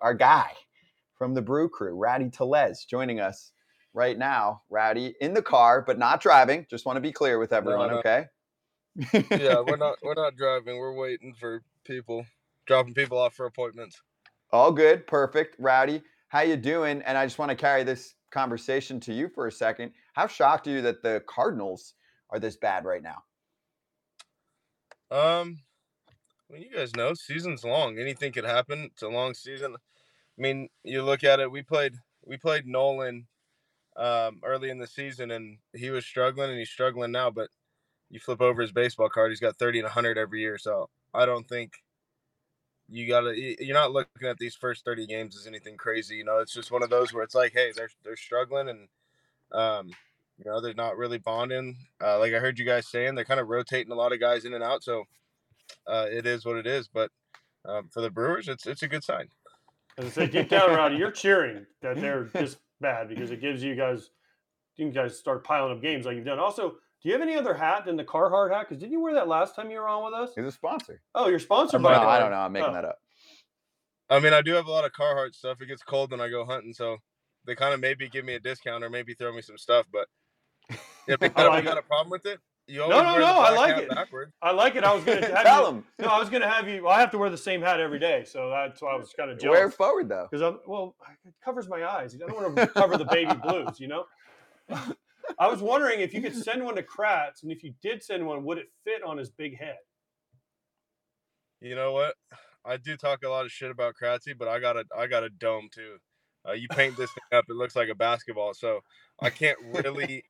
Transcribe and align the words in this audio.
our 0.00 0.14
guy 0.14 0.52
from 1.16 1.34
the 1.34 1.42
Brew 1.42 1.68
Crew, 1.68 1.94
Rowdy 1.94 2.30
Tellez, 2.30 2.86
joining 2.88 3.20
us 3.20 3.52
right 3.92 4.18
now. 4.18 4.62
Rowdy 4.70 5.14
in 5.20 5.34
the 5.34 5.42
car, 5.42 5.82
but 5.86 5.98
not 5.98 6.20
driving. 6.20 6.66
Just 6.70 6.86
want 6.86 6.96
to 6.96 7.00
be 7.00 7.12
clear 7.12 7.38
with 7.38 7.52
everyone, 7.52 7.90
no. 7.90 7.98
okay? 7.98 8.26
yeah, 9.12 9.60
we're 9.60 9.76
not 9.78 9.96
we're 10.02 10.14
not 10.14 10.36
driving. 10.36 10.78
We're 10.78 10.94
waiting 10.94 11.34
for 11.38 11.62
people, 11.84 12.24
dropping 12.66 12.94
people 12.94 13.18
off 13.18 13.34
for 13.34 13.46
appointments. 13.46 14.00
All 14.52 14.72
good, 14.72 15.06
perfect. 15.06 15.56
Rowdy, 15.58 16.02
how 16.28 16.40
you 16.40 16.56
doing? 16.56 17.02
And 17.02 17.16
I 17.16 17.26
just 17.26 17.38
want 17.38 17.50
to 17.50 17.56
carry 17.56 17.84
this 17.84 18.14
conversation 18.30 19.00
to 19.00 19.12
you 19.12 19.28
for 19.28 19.46
a 19.46 19.52
second. 19.52 19.92
How 20.14 20.26
shocked 20.26 20.66
are 20.66 20.70
you 20.70 20.82
that 20.82 21.02
the 21.02 21.22
Cardinals 21.26 21.94
are 22.30 22.38
this 22.38 22.56
bad 22.56 22.84
right 22.84 23.02
now? 23.02 23.22
Um, 25.10 25.58
I 26.48 26.54
mean, 26.54 26.62
you 26.62 26.76
guys 26.76 26.94
know 26.96 27.14
season's 27.14 27.64
long. 27.64 27.98
Anything 27.98 28.32
could 28.32 28.44
happen. 28.44 28.90
It's 28.92 29.02
a 29.02 29.08
long 29.08 29.34
season. 29.34 29.76
I 30.40 30.42
mean, 30.42 30.70
you 30.84 31.02
look 31.02 31.22
at 31.22 31.38
it. 31.38 31.52
We 31.52 31.62
played 31.62 31.96
we 32.24 32.38
played 32.38 32.66
Nolan 32.66 33.26
um, 33.96 34.40
early 34.42 34.70
in 34.70 34.78
the 34.78 34.86
season, 34.86 35.30
and 35.30 35.58
he 35.74 35.90
was 35.90 36.06
struggling, 36.06 36.48
and 36.48 36.58
he's 36.58 36.70
struggling 36.70 37.12
now. 37.12 37.30
But 37.30 37.48
you 38.08 38.20
flip 38.20 38.40
over 38.40 38.62
his 38.62 38.72
baseball 38.72 39.10
card, 39.10 39.30
he's 39.30 39.40
got 39.40 39.58
thirty 39.58 39.80
and 39.80 39.88
hundred 39.88 40.16
every 40.16 40.40
year. 40.40 40.56
So 40.56 40.88
I 41.12 41.26
don't 41.26 41.46
think 41.46 41.74
you 42.88 43.06
gotta. 43.06 43.34
You're 43.36 43.74
not 43.74 43.92
looking 43.92 44.28
at 44.28 44.38
these 44.38 44.54
first 44.54 44.82
thirty 44.82 45.06
games 45.06 45.36
as 45.36 45.46
anything 45.46 45.76
crazy. 45.76 46.16
You 46.16 46.24
know, 46.24 46.38
it's 46.38 46.54
just 46.54 46.70
one 46.70 46.82
of 46.82 46.88
those 46.88 47.12
where 47.12 47.22
it's 47.22 47.34
like, 47.34 47.52
hey, 47.52 47.72
they're 47.76 47.90
they're 48.02 48.16
struggling, 48.16 48.70
and 48.70 48.88
um, 49.52 49.88
you 50.38 50.50
know, 50.50 50.62
they're 50.62 50.72
not 50.72 50.96
really 50.96 51.18
bonding. 51.18 51.76
Uh, 52.02 52.18
like 52.18 52.32
I 52.32 52.38
heard 52.38 52.58
you 52.58 52.64
guys 52.64 52.88
saying, 52.88 53.14
they're 53.14 53.26
kind 53.26 53.40
of 53.40 53.48
rotating 53.48 53.92
a 53.92 53.96
lot 53.96 54.14
of 54.14 54.20
guys 54.20 54.46
in 54.46 54.54
and 54.54 54.64
out. 54.64 54.82
So 54.82 55.04
uh, 55.86 56.06
it 56.10 56.24
is 56.26 56.46
what 56.46 56.56
it 56.56 56.66
is. 56.66 56.88
But 56.88 57.10
um, 57.66 57.90
for 57.92 58.00
the 58.00 58.10
Brewers, 58.10 58.48
it's 58.48 58.66
it's 58.66 58.82
a 58.82 58.88
good 58.88 59.04
sign. 59.04 59.28
As 60.00 60.06
I 60.06 60.08
said, 60.10 60.30
deep 60.32 60.48
down 60.48 60.70
around 60.70 60.96
you're 60.96 61.10
cheering 61.10 61.66
that 61.82 62.00
they're 62.00 62.24
just 62.36 62.58
bad 62.80 63.08
because 63.08 63.30
it 63.30 63.40
gives 63.40 63.62
you 63.62 63.74
guys, 63.74 64.10
you 64.76 64.90
guys 64.90 65.18
start 65.18 65.44
piling 65.44 65.72
up 65.72 65.82
games 65.82 66.06
like 66.06 66.16
you've 66.16 66.24
done. 66.24 66.38
Also, 66.38 66.70
do 66.70 67.08
you 67.08 67.12
have 67.12 67.22
any 67.22 67.36
other 67.36 67.54
hat 67.54 67.84
than 67.84 67.96
the 67.96 68.04
Carhartt 68.04 68.50
hat? 68.52 68.66
Because 68.68 68.80
didn't 68.80 68.92
you 68.92 69.00
wear 69.00 69.14
that 69.14 69.28
last 69.28 69.54
time 69.54 69.70
you 69.70 69.78
were 69.78 69.88
on 69.88 70.04
with 70.04 70.14
us? 70.14 70.30
He's 70.34 70.44
a 70.46 70.52
sponsor. 70.52 71.02
Oh, 71.14 71.28
you're 71.28 71.38
sponsored 71.38 71.82
No, 71.82 71.88
by. 71.88 71.94
I 71.96 72.18
don't 72.18 72.30
know. 72.30 72.38
I'm 72.38 72.52
making 72.52 72.70
Oh. 72.70 72.72
that 72.74 72.84
up. 72.84 72.98
I 74.08 74.18
mean, 74.20 74.32
I 74.32 74.42
do 74.42 74.52
have 74.54 74.66
a 74.66 74.70
lot 74.70 74.84
of 74.84 74.92
Carhartt 74.92 75.34
stuff. 75.34 75.60
It 75.60 75.66
gets 75.66 75.82
cold 75.82 76.10
when 76.10 76.20
I 76.20 76.28
go 76.28 76.44
hunting, 76.44 76.72
so 76.72 76.96
they 77.46 77.54
kind 77.54 77.72
of 77.74 77.80
maybe 77.80 78.08
give 78.08 78.24
me 78.24 78.34
a 78.34 78.40
discount 78.40 78.82
or 78.82 78.90
maybe 78.90 79.14
throw 79.14 79.32
me 79.32 79.40
some 79.42 79.56
stuff. 79.58 79.86
But 79.92 80.08
if 81.06 81.20
you 81.22 81.30
I 81.36 81.46
like 81.46 81.64
got 81.64 81.76
it. 81.76 81.84
a 81.84 81.86
problem 81.86 82.10
with 82.10 82.26
it, 82.26 82.40
you 82.70 82.80
No, 82.80 83.02
no, 83.02 83.18
no, 83.18 83.26
I 83.40 83.50
like 83.54 83.76
it. 83.78 83.88
Backwards. 83.90 84.32
I 84.40 84.52
like 84.52 84.76
it. 84.76 84.84
I 84.84 84.94
was 84.94 85.04
going 85.04 85.20
to 85.22 85.34
have 85.34 85.44
Tell 85.44 85.62
you. 85.62 85.68
him. 85.68 85.84
No, 85.98 86.08
I 86.08 86.18
was 86.18 86.30
going 86.30 86.42
to 86.42 86.48
have 86.48 86.68
you. 86.68 86.84
Well, 86.84 86.92
I 86.92 87.00
have 87.00 87.10
to 87.12 87.18
wear 87.18 87.30
the 87.30 87.36
same 87.36 87.60
hat 87.60 87.80
every 87.80 87.98
day, 87.98 88.24
so 88.26 88.50
that's 88.50 88.80
why 88.80 88.92
I 88.92 88.96
was 88.96 89.12
kind 89.16 89.30
of 89.30 89.38
joking. 89.38 89.50
Wear 89.50 89.66
it 89.68 89.72
forward 89.72 90.08
though. 90.08 90.28
Because 90.30 90.42
I'm 90.42 90.60
well, 90.66 90.94
it 91.26 91.34
covers 91.44 91.68
my 91.68 91.84
eyes. 91.84 92.14
I 92.14 92.18
don't 92.18 92.34
want 92.34 92.56
to 92.56 92.66
cover 92.68 92.96
the 92.96 93.04
baby 93.04 93.34
blues, 93.34 93.80
you 93.80 93.88
know. 93.88 94.04
I 95.38 95.46
was 95.48 95.60
wondering 95.60 96.00
if 96.00 96.12
you 96.14 96.22
could 96.22 96.34
send 96.34 96.64
one 96.64 96.76
to 96.76 96.82
Kratz, 96.82 97.42
and 97.42 97.52
if 97.52 97.62
you 97.62 97.74
did 97.82 98.02
send 98.02 98.26
one, 98.26 98.44
would 98.44 98.58
it 98.58 98.70
fit 98.84 99.02
on 99.02 99.18
his 99.18 99.30
big 99.30 99.58
head? 99.58 99.78
You 101.60 101.74
know 101.74 101.92
what? 101.92 102.14
I 102.64 102.76
do 102.76 102.96
talk 102.96 103.22
a 103.24 103.28
lot 103.28 103.44
of 103.44 103.52
shit 103.52 103.70
about 103.70 103.94
Kratzy, 104.00 104.36
but 104.36 104.48
I 104.48 104.58
got 104.58 104.76
a 104.76 104.84
I 104.96 105.06
got 105.06 105.24
a 105.24 105.28
dome 105.30 105.68
too. 105.72 105.96
Uh, 106.48 106.52
you 106.52 106.68
paint 106.68 106.96
this 106.96 107.10
thing 107.12 107.38
up, 107.38 107.44
it 107.48 107.54
looks 107.56 107.76
like 107.76 107.88
a 107.90 107.94
basketball. 107.94 108.54
So 108.54 108.80
I 109.20 109.28
can't 109.30 109.58
really, 109.84 110.24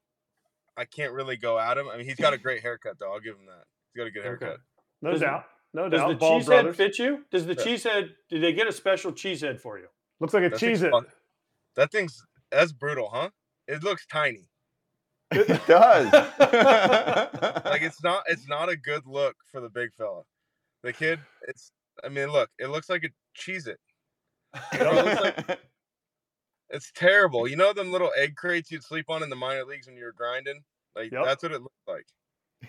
I 0.76 0.84
can't 0.84 1.12
really 1.12 1.36
go 1.36 1.58
at 1.58 1.76
him. 1.78 1.88
I 1.88 1.96
mean, 1.96 2.06
he's 2.06 2.16
got 2.16 2.32
a 2.32 2.38
great 2.38 2.62
haircut 2.62 2.98
though. 2.98 3.12
I'll 3.12 3.20
give 3.20 3.34
him 3.36 3.46
that. 3.46 3.64
He's 3.92 4.00
got 4.00 4.06
a 4.06 4.10
good 4.10 4.24
haircut. 4.24 4.58
No 5.02 5.10
Does- 5.12 5.20
doubt. 5.20 5.44
No 5.72 5.88
Does 5.88 6.00
doubt. 6.00 6.08
the 6.08 6.14
Ball 6.16 6.38
cheese 6.38 6.46
brothers. 6.46 6.76
head 6.78 6.86
fit 6.88 6.98
you? 6.98 7.24
Does 7.30 7.46
the 7.46 7.54
Yeah. 7.54 7.62
cheese 7.64 7.84
head? 7.84 8.14
Did 8.28 8.42
they 8.42 8.52
get 8.52 8.66
a 8.66 8.72
special 8.72 9.12
cheese 9.12 9.40
head 9.40 9.60
for 9.60 9.78
you? 9.78 9.86
Looks 10.18 10.34
like 10.34 10.42
a 10.44 10.48
That 10.48 10.58
cheese 10.58 10.80
thing's 10.80 10.82
it. 10.82 10.90
fun. 10.90 11.06
That 11.76 11.92
thing's 11.92 12.24
that's 12.50 12.72
brutal, 12.72 13.08
huh? 13.10 13.30
It 13.68 13.82
looks 13.84 14.04
tiny. 14.06 14.48
It 15.30 15.46
does. 15.68 16.12
Like 16.12 17.82
it's 17.82 18.02
not 18.02 18.24
it's 18.26 18.48
not 18.48 18.68
a 18.68 18.76
good 18.76 19.06
look 19.06 19.36
for 19.52 19.60
the 19.60 19.68
big 19.68 19.90
fella. 19.96 20.22
The 20.82 20.92
kid, 20.92 21.20
it's 21.46 21.70
I 22.02 22.08
mean, 22.08 22.28
look, 22.30 22.50
it 22.58 22.66
looks 22.68 22.88
like 22.88 23.04
a 23.04 23.10
cheese 23.34 23.68
it. 23.68 23.78
It's 26.70 26.90
terrible. 26.94 27.48
You 27.48 27.56
know 27.56 27.72
them 27.72 27.90
little 27.92 28.10
egg 28.16 28.36
crates 28.36 28.70
you'd 28.70 28.84
sleep 28.84 29.06
on 29.10 29.22
in 29.22 29.30
the 29.30 29.36
minor 29.36 29.64
leagues 29.64 29.86
when 29.86 29.96
you 29.96 30.04
were 30.04 30.12
grinding? 30.12 30.62
Like 30.96 31.12
Yep. 31.12 31.24
that's 31.24 31.42
what 31.42 31.52
it 31.52 31.62
looked 31.62 31.74
like. 31.88 32.06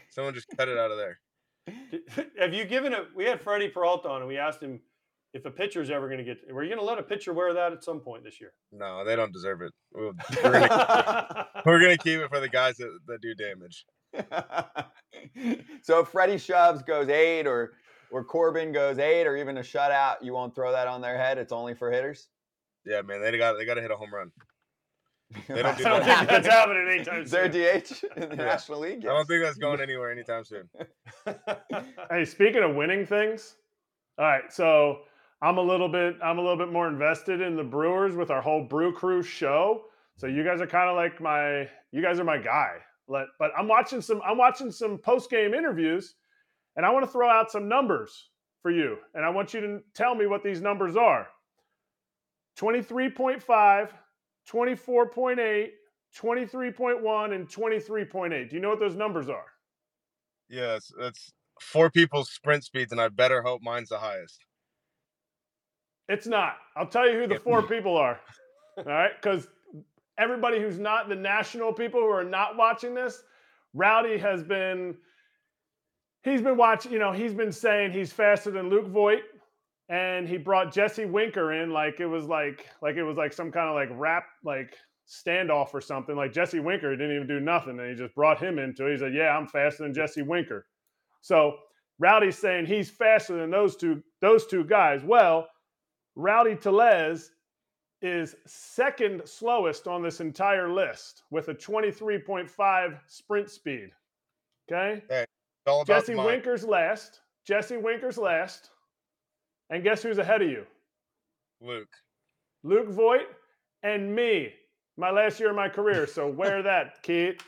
Someone 0.10 0.34
just 0.34 0.48
cut 0.58 0.68
it 0.70 0.78
out 0.78 0.92
of 0.92 0.98
there. 0.98 1.20
Have 2.40 2.54
you 2.54 2.66
given 2.66 2.94
it? 2.94 3.08
We 3.16 3.26
had 3.26 3.42
Freddie 3.42 3.68
Peralta 3.70 4.10
on, 4.10 4.22
and 4.22 4.28
we 4.28 4.38
asked 4.38 4.62
him 4.62 4.80
if 5.34 5.46
a 5.46 5.52
pitcher's 5.52 5.90
ever 5.90 6.08
going 6.08 6.18
to 6.18 6.24
get. 6.24 6.38
Were 6.54 6.64
you 6.64 6.70
going 6.70 6.80
to 6.80 6.86
let 6.86 6.98
a 6.98 7.04
pitcher 7.04 7.34
wear 7.34 7.54
that 7.54 7.72
at 7.74 7.84
some 7.84 8.00
point 8.00 8.24
this 8.24 8.40
year? 8.42 8.54
No, 8.72 9.04
they 9.06 9.16
don't 9.16 9.32
deserve 9.34 9.62
it. 9.62 9.72
We're, 9.94 10.12
gonna, 10.14 11.48
we're 11.66 11.80
gonna 11.82 11.98
keep 11.98 12.20
it 12.20 12.30
for 12.30 12.40
the 12.40 12.48
guys 12.50 12.78
that, 12.78 12.98
that 13.08 13.22
do 13.22 13.36
damage. 13.36 13.86
so 15.84 16.00
if 16.00 16.08
Freddie 16.08 16.38
shoves 16.38 16.82
goes 16.84 17.10
eight 17.10 17.46
or 17.46 17.74
or 18.12 18.24
Corbin 18.24 18.72
goes 18.72 18.98
eight 19.00 19.26
or 19.28 19.36
even 19.38 19.58
a 19.58 19.62
shutout, 19.62 20.16
you 20.22 20.34
won't 20.34 20.54
throw 20.56 20.72
that 20.72 20.88
on 20.88 21.02
their 21.02 21.18
head. 21.18 21.38
It's 21.38 21.52
only 21.52 21.74
for 21.74 21.92
hitters. 21.92 22.28
Yeah, 22.86 23.02
man, 23.02 23.22
they 23.22 23.38
got 23.38 23.58
they 23.58 23.66
got 23.66 23.76
to 23.76 23.82
hit 23.82 23.92
a 23.92 23.96
home 23.96 24.14
run. 24.14 24.32
They 25.48 25.62
don't 25.64 25.78
do 25.78 25.86
I 25.86 25.90
don't 25.90 26.06
that. 26.06 26.18
think 26.18 26.30
that's 26.30 26.48
happening 26.48 26.88
anytime 26.92 27.22
Is 27.22 27.32
there 27.32 27.46
a 27.46 27.52
soon. 27.54 27.82
DH 27.82 28.04
in 28.18 28.30
the 28.32 28.36
Yeah. 28.36 28.44
National 28.46 28.80
League? 28.80 29.06
I 29.06 29.14
don't 29.14 29.26
think 29.26 29.42
that's 29.42 29.56
going 29.58 29.80
anywhere 29.80 30.12
anytime 30.12 30.44
soon. 30.44 30.70
Hey, 32.10 32.26
speaking 32.26 32.64
of 32.64 32.76
winning 32.76 33.06
things, 33.06 33.56
all 34.18 34.26
right. 34.26 34.52
So 34.52 35.04
I'm 35.42 35.58
a 35.58 35.62
little 35.62 35.88
bit, 35.88 36.16
I'm 36.22 36.38
a 36.38 36.42
little 36.42 36.58
bit 36.58 36.70
more 36.72 36.88
invested 36.90 37.40
in 37.40 37.56
the 37.56 37.64
Brewers 37.64 38.16
with 38.18 38.30
our 38.30 38.42
whole 38.42 38.66
Brew 38.66 38.92
Crew 38.94 39.24
show. 39.24 39.84
So 40.18 40.28
you 40.28 40.44
guys 40.44 40.60
are 40.60 40.68
kind 40.68 40.90
of 40.90 40.98
like 40.98 41.22
my, 41.22 41.70
you 41.94 42.02
guys 42.02 42.20
are 42.20 42.26
my 42.26 42.38
guy. 42.38 42.74
Let, 43.08 43.28
but 43.40 43.52
I'm 43.58 43.70
watching 43.70 44.02
some, 44.02 44.22
I'm 44.26 44.38
watching 44.38 44.70
some 44.70 44.98
post 44.98 45.30
game 45.30 45.54
interviews, 45.54 46.16
and 46.76 46.86
I 46.86 46.90
want 46.92 47.06
to 47.06 47.12
throw 47.12 47.30
out 47.30 47.50
some 47.52 47.70
numbers 47.70 48.30
for 48.62 48.70
you, 48.72 48.98
and 49.14 49.24
I 49.26 49.30
want 49.30 49.54
you 49.54 49.62
to 49.62 49.80
tell 49.96 50.14
me 50.14 50.28
what 50.28 50.44
these 50.44 50.62
numbers 50.62 50.98
are. 50.98 51.28
23.5, 52.62 53.90
24.8, 54.50 55.70
23.1, 56.16 57.34
and 57.34 57.48
23.8. 57.50 58.50
Do 58.50 58.56
you 58.56 58.62
know 58.62 58.70
what 58.70 58.80
those 58.80 58.96
numbers 58.96 59.30
are? 59.30 59.46
Yes, 60.50 60.92
that's 61.00 61.32
four 61.60 61.90
people's 61.90 62.30
sprint 62.30 62.64
speeds, 62.64 62.92
and 62.92 63.02
I 63.02 63.08
better 63.08 63.42
hope 63.42 63.62
mine's 63.62 63.90
the 63.90 63.98
highest. 63.98 64.46
It's 66.08 66.28
not. 66.28 66.58
I'll 66.76 66.88
tell 66.88 67.10
you 67.10 67.20
who 67.20 67.28
the 67.28 67.40
four 67.40 67.64
people 67.64 67.98
are. 67.98 68.20
All 68.78 68.84
right, 68.84 69.12
because 69.20 69.48
everybody 70.18 70.60
who's 70.60 70.78
not 70.78 71.10
the 71.10 71.16
national 71.16 71.74
people 71.74 72.02
who 72.02 72.10
are 72.10 72.24
not 72.24 72.58
watching 72.58 72.94
this, 72.94 73.24
Rowdy 73.74 74.18
has 74.18 74.44
been. 74.44 74.96
He's 76.24 76.42
been 76.42 76.58
watching. 76.58 76.92
You 76.92 77.00
know, 77.00 77.12
he's 77.12 77.34
been 77.34 77.52
saying 77.52 77.92
he's 77.92 78.12
faster 78.12 78.52
than 78.52 78.70
Luke 78.70 78.88
Voit, 78.88 79.22
and 79.92 80.26
he 80.26 80.38
brought 80.38 80.74
Jesse 80.74 81.06
Winker 81.06 81.52
in 81.52 81.72
like 81.72 82.00
it 82.00 82.06
was 82.06 82.26
like 82.26 82.66
like 82.82 82.96
it 82.96 83.04
was 83.04 83.18
like 83.18 83.34
some 83.34 83.52
kind 83.52 83.68
of 83.68 83.76
like 83.76 83.90
rap 84.00 84.24
like 84.44 84.78
standoff 85.08 85.74
or 85.74 85.82
something. 85.82 86.16
Like 86.16 86.32
Jesse 86.32 86.62
Winker 86.62 86.96
didn't 86.96 87.14
even 87.14 87.28
do 87.28 87.42
nothing, 87.42 87.78
and 87.78 87.90
he 87.90 87.96
just 87.96 88.16
brought 88.16 88.42
him 88.42 88.58
into 88.58 88.88
it. 88.88 88.94
He 88.94 88.98
said, 88.98 89.14
"Yeah, 89.14 89.38
I'm 89.38 89.48
faster 89.48 89.84
than 89.84 89.94
Jesse 89.94 90.22
Winker." 90.22 90.66
So 91.20 91.58
Rowdy's 92.00 92.38
saying 92.38 92.68
he's 92.68 92.90
faster 92.90 93.38
than 93.38 93.52
those 93.52 93.76
two 93.76 94.02
those 94.22 94.48
two 94.48 94.64
guys. 94.64 95.04
Well, 95.04 95.48
Rowdy 96.16 96.56
Tellez 96.56 97.32
is 98.02 98.36
second 98.48 99.22
slowest 99.26 99.88
on 99.88 100.02
this 100.02 100.22
entire 100.22 100.72
list 100.72 101.24
with 101.32 101.50
a 101.50 101.54
23.5 101.54 103.00
sprint 103.08 103.50
speed. 103.50 103.90
Okay. 104.72 105.04
About 105.68 105.86
Jesse. 105.86 106.16
Winker's 106.16 106.64
last. 106.64 107.20
Jesse 107.46 107.78
Winker's 107.78 108.18
last. 108.18 108.72
And 109.72 109.84
guess 109.84 110.04
who's 110.04 110.18
ahead 110.18 110.42
of 110.42 110.50
you? 110.50 110.66
Luke. 111.62 111.90
Luke 112.64 112.90
Voit 112.90 113.28
and 113.84 114.14
me. 114.14 114.54
My 114.98 115.12
last 115.12 115.40
year 115.40 115.50
of 115.50 115.56
my 115.56 115.70
career. 115.70 116.06
So 116.06 116.28
wear 116.30 116.62
that, 116.62 117.02
kid. 117.02 117.42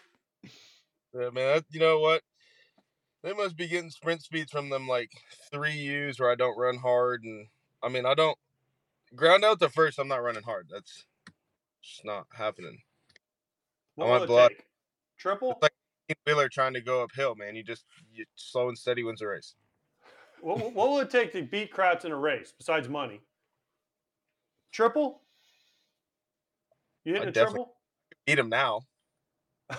Yeah, 1.13 1.29
man. 1.31 1.55
That, 1.55 1.65
you 1.69 1.81
know 1.81 1.99
what? 1.99 2.21
They 3.23 3.33
must 3.33 3.57
be 3.57 3.67
getting 3.67 3.89
sprint 3.89 4.21
speeds 4.21 4.51
from 4.51 4.69
them 4.69 4.87
like 4.87 5.11
three 5.51 5.75
U's 5.75 6.19
where 6.19 6.31
I 6.31 6.35
don't 6.35 6.57
run 6.57 6.77
hard, 6.77 7.23
and 7.23 7.47
I 7.81 7.87
mean 7.87 8.05
I 8.05 8.15
don't 8.15 8.37
ground 9.15 9.45
out 9.45 9.59
the 9.59 9.69
first. 9.69 9.97
I'm 9.97 10.09
not 10.09 10.23
running 10.23 10.43
hard. 10.43 10.67
That's 10.69 11.05
just 11.81 12.03
not 12.03 12.25
happening. 12.33 12.79
What 13.95 14.05
I 14.05 14.07
will 14.07 14.11
want 14.13 14.23
it 14.23 14.27
blood. 14.27 14.49
take? 14.49 14.65
Triple? 15.17 15.51
It's 15.51 15.61
like 15.61 16.17
Wheeler 16.25 16.49
trying 16.49 16.73
to 16.73 16.81
go 16.81 17.03
uphill, 17.03 17.35
man. 17.35 17.55
You 17.55 17.63
just 17.63 17.85
you 18.13 18.25
slow 18.35 18.67
and 18.67 18.77
steady 18.77 19.03
wins 19.03 19.19
the 19.19 19.27
race. 19.27 19.55
What, 20.43 20.59
what- 20.59 20.73
what 20.73 20.89
will 20.89 20.99
it 20.99 21.09
take 21.09 21.31
to 21.33 21.41
beat 21.41 21.73
Kratz 21.73 22.03
in 22.03 22.11
a 22.11 22.17
race 22.17 22.53
besides 22.57 22.89
money? 22.89 23.21
Triple? 24.73 25.21
You 27.05 27.13
hitting 27.13 27.29
I 27.29 27.31
a 27.31 27.33
triple? 27.33 27.75
Beat 28.25 28.39
him 28.39 28.49
now. 28.49 28.81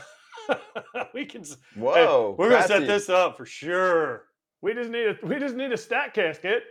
we 1.14 1.26
can. 1.26 1.42
s- 1.42 1.56
hey, 1.74 1.80
Whoa. 1.80 2.34
we're 2.38 2.48
gonna 2.50 2.66
set 2.66 2.82
Kratzy. 2.82 2.86
this 2.86 3.08
up 3.10 3.36
for 3.36 3.44
sure. 3.46 4.24
We 4.62 4.72
just 4.74 4.90
need 4.90 5.06
a 5.06 5.18
we 5.26 5.38
just 5.38 5.54
need 5.54 5.72
a 5.72 5.76
stat 5.76 6.14
casket. 6.14 6.62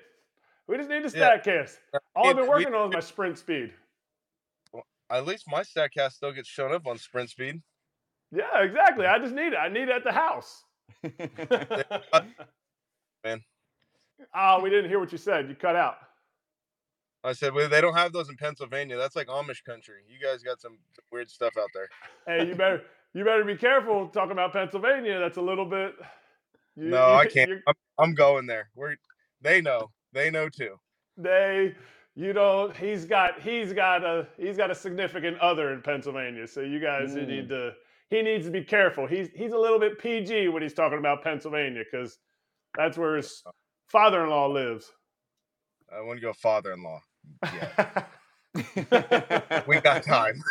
We 0.68 0.78
just 0.78 0.90
need 0.90 1.04
the 1.04 1.16
Yeah. 1.18 1.38
Statcast. 1.38 1.78
All 2.16 2.26
I've 2.28 2.32
It- 2.32 2.36
been 2.38 2.44
we- 2.46 2.50
working 2.50 2.74
on 2.74 2.90
is 2.90 2.94
my 2.96 3.00
sprint 3.00 3.38
speed. 3.38 3.74
At 5.10 5.26
least 5.26 5.46
my 5.48 5.62
Statcast 5.62 6.14
still 6.14 6.32
gets 6.32 6.48
shown 6.48 6.72
up 6.74 6.88
on 6.88 6.98
sprint 6.98 7.30
speed. 7.30 7.62
Yeah, 8.32 8.64
exactly. 8.64 9.06
I 9.06 9.20
just 9.20 9.34
need 9.36 9.54
it. 9.54 9.58
I 9.58 9.68
need 9.70 9.84
it 9.84 9.90
at 9.90 10.04
the 10.04 10.12
house. 10.14 10.64
Uh, 12.14 12.22
man. 13.24 13.42
Oh, 14.36 14.62
we 14.62 14.70
didn't 14.70 14.90
hear 14.90 15.00
what 15.00 15.12
you 15.12 15.18
said. 15.18 15.50
You 15.50 15.56
cut 15.56 15.76
out. 15.76 15.98
I 17.24 17.32
said, 17.34 17.54
well, 17.54 17.70
they 17.70 17.80
don't 17.80 17.96
have 17.96 18.12
those 18.12 18.30
in 18.30 18.36
Pennsylvania. 18.36 18.98
That's 18.98 19.16
like 19.16 19.28
Amish 19.28 19.64
country. 19.64 20.02
You 20.10 20.20
guys 20.26 20.44
got 20.44 20.60
some 20.60 20.78
weird 21.12 21.30
stuff 21.30 21.54
out 21.58 21.70
there. 21.74 21.88
Hey, 22.28 22.48
you 22.48 22.56
better 22.56 22.82
you 23.14 23.24
better 23.24 23.46
be 23.46 23.56
careful 23.56 24.08
talking 24.08 24.32
about 24.32 24.52
Pennsylvania. 24.52 25.20
That's 25.20 25.38
a 25.38 25.42
little 25.42 25.66
bit. 25.66 25.96
You, 26.76 26.90
No, 26.90 27.14
I 27.14 27.26
can't. 27.28 27.52
I'm, 27.68 27.74
I'm 27.98 28.14
going 28.14 28.46
there. 28.46 28.70
We're, 28.76 28.96
they 29.42 29.62
know. 29.62 29.92
They 30.12 30.30
know 30.30 30.50
too. 30.50 30.76
They, 31.16 31.76
you 32.16 32.34
don't. 32.34 32.76
He's 32.76 33.06
got 33.06 33.40
he's 33.40 33.72
got 33.72 34.04
a 34.04 34.28
he's 34.38 34.58
got 34.58 34.72
a 34.72 34.76
significant 34.76 35.38
other 35.40 35.74
in 35.74 35.82
Pennsylvania. 35.82 36.48
So 36.48 36.62
you 36.62 36.80
guys 36.80 37.16
you 37.16 37.26
need 37.26 37.46
mm. 37.46 37.50
to. 37.50 37.72
He 38.10 38.22
needs 38.22 38.46
to 38.46 38.52
be 38.52 38.64
careful. 38.64 39.08
He's 39.08 39.30
he's 39.34 39.54
a 39.54 39.58
little 39.58 39.80
bit 39.80 39.98
PG 39.98 40.50
when 40.50 40.62
he's 40.62 40.74
talking 40.74 41.00
about 41.00 41.24
Pennsylvania 41.24 41.84
because 41.90 42.18
that's 42.76 42.98
where 42.98 43.16
his 43.16 43.44
father-in-law 43.94 44.48
lives. 44.48 44.92
I 45.96 46.02
want 46.02 46.18
to 46.20 46.22
go 46.26 46.34
father-in-law. 46.34 47.00
Yeah, 47.44 48.04
we 49.68 49.80
got 49.80 50.02
time. 50.04 50.42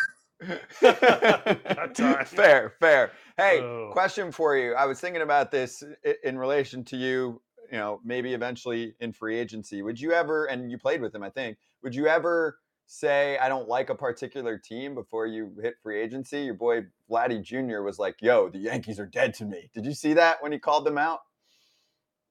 time. 1.94 2.24
fair, 2.26 2.74
fair. 2.80 3.10
Hey, 3.36 3.60
Oh. 3.60 3.90
question 3.92 4.30
for 4.32 4.56
you. 4.56 4.74
I 4.74 4.86
was 4.86 5.00
thinking 5.00 5.22
about 5.22 5.50
this 5.50 5.82
in 6.22 6.38
relation 6.38 6.84
to 6.84 6.96
you, 6.96 7.42
you 7.70 7.78
know, 7.78 8.00
maybe 8.04 8.32
eventually 8.32 8.94
in 9.00 9.12
free 9.12 9.36
agency. 9.38 9.82
Would 9.82 10.00
you 10.00 10.12
ever, 10.12 10.44
and 10.46 10.70
you 10.70 10.78
played 10.78 11.02
with 11.02 11.12
him, 11.14 11.24
I 11.24 11.30
think, 11.30 11.58
would 11.82 11.94
you 11.96 12.06
ever 12.06 12.58
say, 12.86 13.38
I 13.38 13.48
don't 13.48 13.68
like 13.68 13.90
a 13.90 13.94
particular 13.96 14.56
team 14.58 14.94
before 14.94 15.26
you 15.26 15.52
hit 15.60 15.74
free 15.82 16.00
agency? 16.00 16.42
Your 16.42 16.54
boy 16.54 16.82
Vladdy 17.10 17.42
Jr. 17.42 17.82
was 17.82 17.98
like, 17.98 18.16
yo, 18.20 18.48
the 18.48 18.58
Yankees 18.58 19.00
are 19.00 19.06
dead 19.06 19.34
to 19.34 19.44
me. 19.44 19.68
Did 19.74 19.84
you 19.84 19.94
see 19.94 20.12
that 20.14 20.40
when 20.42 20.52
he 20.52 20.58
called 20.60 20.84
them 20.86 20.98
out? 20.98 21.20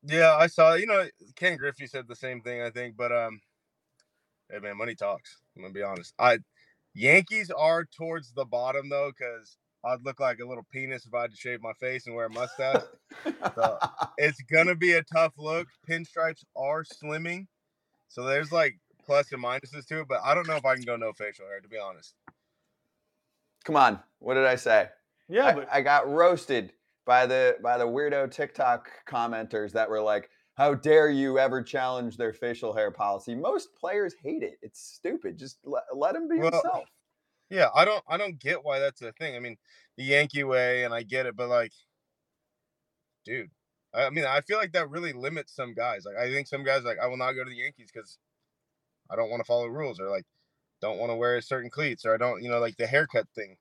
Yeah, 0.03 0.35
I 0.35 0.47
saw. 0.47 0.73
You 0.73 0.87
know, 0.87 1.07
Ken 1.35 1.57
Griffey 1.57 1.87
said 1.87 2.07
the 2.07 2.15
same 2.15 2.41
thing. 2.41 2.61
I 2.61 2.69
think, 2.69 2.97
but 2.97 3.11
um, 3.11 3.41
hey 4.49 4.59
man, 4.59 4.77
money 4.77 4.95
talks. 4.95 5.37
I'm 5.55 5.61
gonna 5.61 5.73
be 5.73 5.83
honest. 5.83 6.13
I 6.17 6.39
Yankees 6.93 7.51
are 7.51 7.85
towards 7.85 8.33
the 8.33 8.45
bottom 8.45 8.89
though, 8.89 9.11
because 9.11 9.57
I'd 9.85 10.03
look 10.03 10.19
like 10.19 10.39
a 10.39 10.47
little 10.47 10.65
penis 10.71 11.05
if 11.05 11.13
I 11.13 11.21
had 11.23 11.31
to 11.31 11.37
shave 11.37 11.61
my 11.61 11.73
face 11.73 12.05
and 12.05 12.15
wear 12.15 12.25
a 12.25 12.29
mustache. 12.29 12.81
So, 13.55 13.77
it's 14.17 14.41
gonna 14.43 14.75
be 14.75 14.93
a 14.93 15.03
tough 15.03 15.33
look. 15.37 15.67
Pinstripes 15.87 16.43
are 16.55 16.83
slimming, 16.83 17.47
so 18.07 18.23
there's 18.23 18.51
like 18.51 18.79
plus 19.05 19.31
and 19.31 19.43
minuses 19.43 19.85
to 19.87 20.01
it. 20.01 20.07
But 20.07 20.21
I 20.23 20.33
don't 20.33 20.47
know 20.47 20.55
if 20.55 20.65
I 20.65 20.75
can 20.75 20.83
go 20.83 20.95
no 20.95 21.13
facial 21.13 21.45
hair 21.47 21.59
to 21.59 21.69
be 21.69 21.77
honest. 21.77 22.15
Come 23.63 23.75
on. 23.75 23.99
What 24.19 24.33
did 24.33 24.45
I 24.45 24.55
say? 24.55 24.89
yeah, 25.29 25.47
I, 25.47 25.53
but 25.53 25.67
I 25.71 25.81
got 25.81 26.11
roasted 26.11 26.73
by 27.05 27.25
the 27.25 27.57
by 27.63 27.77
the 27.77 27.87
weirdo 27.87 28.31
TikTok 28.31 28.89
commenters 29.07 29.71
that 29.73 29.89
were 29.89 30.01
like, 30.01 30.29
"How 30.55 30.73
dare 30.73 31.09
you 31.09 31.39
ever 31.39 31.61
challenge 31.63 32.17
their 32.17 32.33
facial 32.33 32.73
hair 32.73 32.91
policy?" 32.91 33.35
Most 33.35 33.69
players 33.75 34.15
hate 34.21 34.43
it. 34.43 34.57
It's 34.61 34.79
stupid. 34.81 35.37
Just 35.37 35.59
let, 35.63 35.83
let 35.93 36.15
him 36.15 36.27
be 36.27 36.39
Well, 36.39 36.51
himself. 36.51 36.89
Yeah, 37.49 37.69
I 37.75 37.85
don't 37.85 38.03
I 38.07 38.17
don't 38.17 38.39
get 38.39 38.63
why 38.63 38.79
that's 38.79 39.01
a 39.01 39.11
thing. 39.13 39.35
I 39.35 39.39
mean, 39.39 39.57
the 39.97 40.03
Yankee 40.03 40.43
way, 40.43 40.83
and 40.83 40.93
I 40.93 41.03
get 41.03 41.25
it, 41.25 41.35
but 41.35 41.49
like, 41.49 41.73
dude, 43.25 43.51
I 43.93 44.05
I 44.05 44.09
mean, 44.09 44.25
I 44.25 44.41
feel 44.41 44.57
like 44.57 44.73
that 44.73 44.89
really 44.89 45.13
limits 45.13 45.53
some 45.55 45.73
guys. 45.73 46.05
Like, 46.05 46.17
I 46.17 46.31
think 46.31 46.47
some 46.47 46.63
guys 46.63 46.83
like 46.83 46.97
I 46.99 47.07
will 47.07 47.17
not 47.17 47.33
go 47.33 47.43
to 47.43 47.49
the 47.49 47.55
Yankees 47.55 47.89
because 47.93 48.17
I 49.11 49.15
don't 49.15 49.29
want 49.29 49.41
to 49.41 49.45
follow 49.45 49.67
rules, 49.67 49.99
or 49.99 50.09
like 50.09 50.25
don't 50.81 50.97
want 50.99 51.11
to 51.11 51.15
wear 51.15 51.41
certain 51.41 51.69
cleats, 51.69 52.05
or 52.05 52.13
I 52.15 52.17
don't, 52.17 52.43
you 52.43 52.49
know, 52.49 52.59
like 52.59 52.77
the 52.77 52.87
haircut 52.87 53.27
thing. 53.35 53.57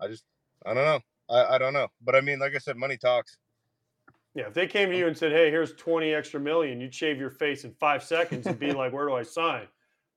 I 0.00 0.08
just 0.08 0.24
I 0.66 0.74
don't 0.74 0.84
know. 0.84 1.00
I, 1.30 1.54
I 1.54 1.58
don't 1.58 1.72
know, 1.72 1.88
but 2.02 2.14
I 2.14 2.20
mean, 2.20 2.38
like 2.38 2.54
I 2.54 2.58
said, 2.58 2.76
money 2.76 2.96
talks. 2.96 3.36
yeah, 4.34 4.46
if 4.46 4.54
they 4.54 4.66
came 4.66 4.90
to 4.90 4.96
you 4.96 5.06
and 5.08 5.16
said, 5.16 5.32
"Hey, 5.32 5.50
here's 5.50 5.74
20 5.74 6.12
extra 6.14 6.40
million," 6.40 6.80
you'd 6.80 6.94
shave 6.94 7.18
your 7.18 7.30
face 7.30 7.64
in 7.64 7.72
five 7.74 8.02
seconds 8.02 8.46
and 8.46 8.58
be 8.58 8.72
like, 8.80 8.92
"Where 8.92 9.06
do 9.06 9.14
I 9.14 9.22
sign?" 9.22 9.66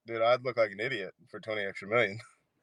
Dude, 0.08 0.22
I'd 0.22 0.44
look 0.44 0.58
like 0.58 0.72
an 0.72 0.80
idiot 0.80 1.14
for 1.30 1.40
twenty 1.40 1.62
extra 1.64 1.88
million. 1.88 2.18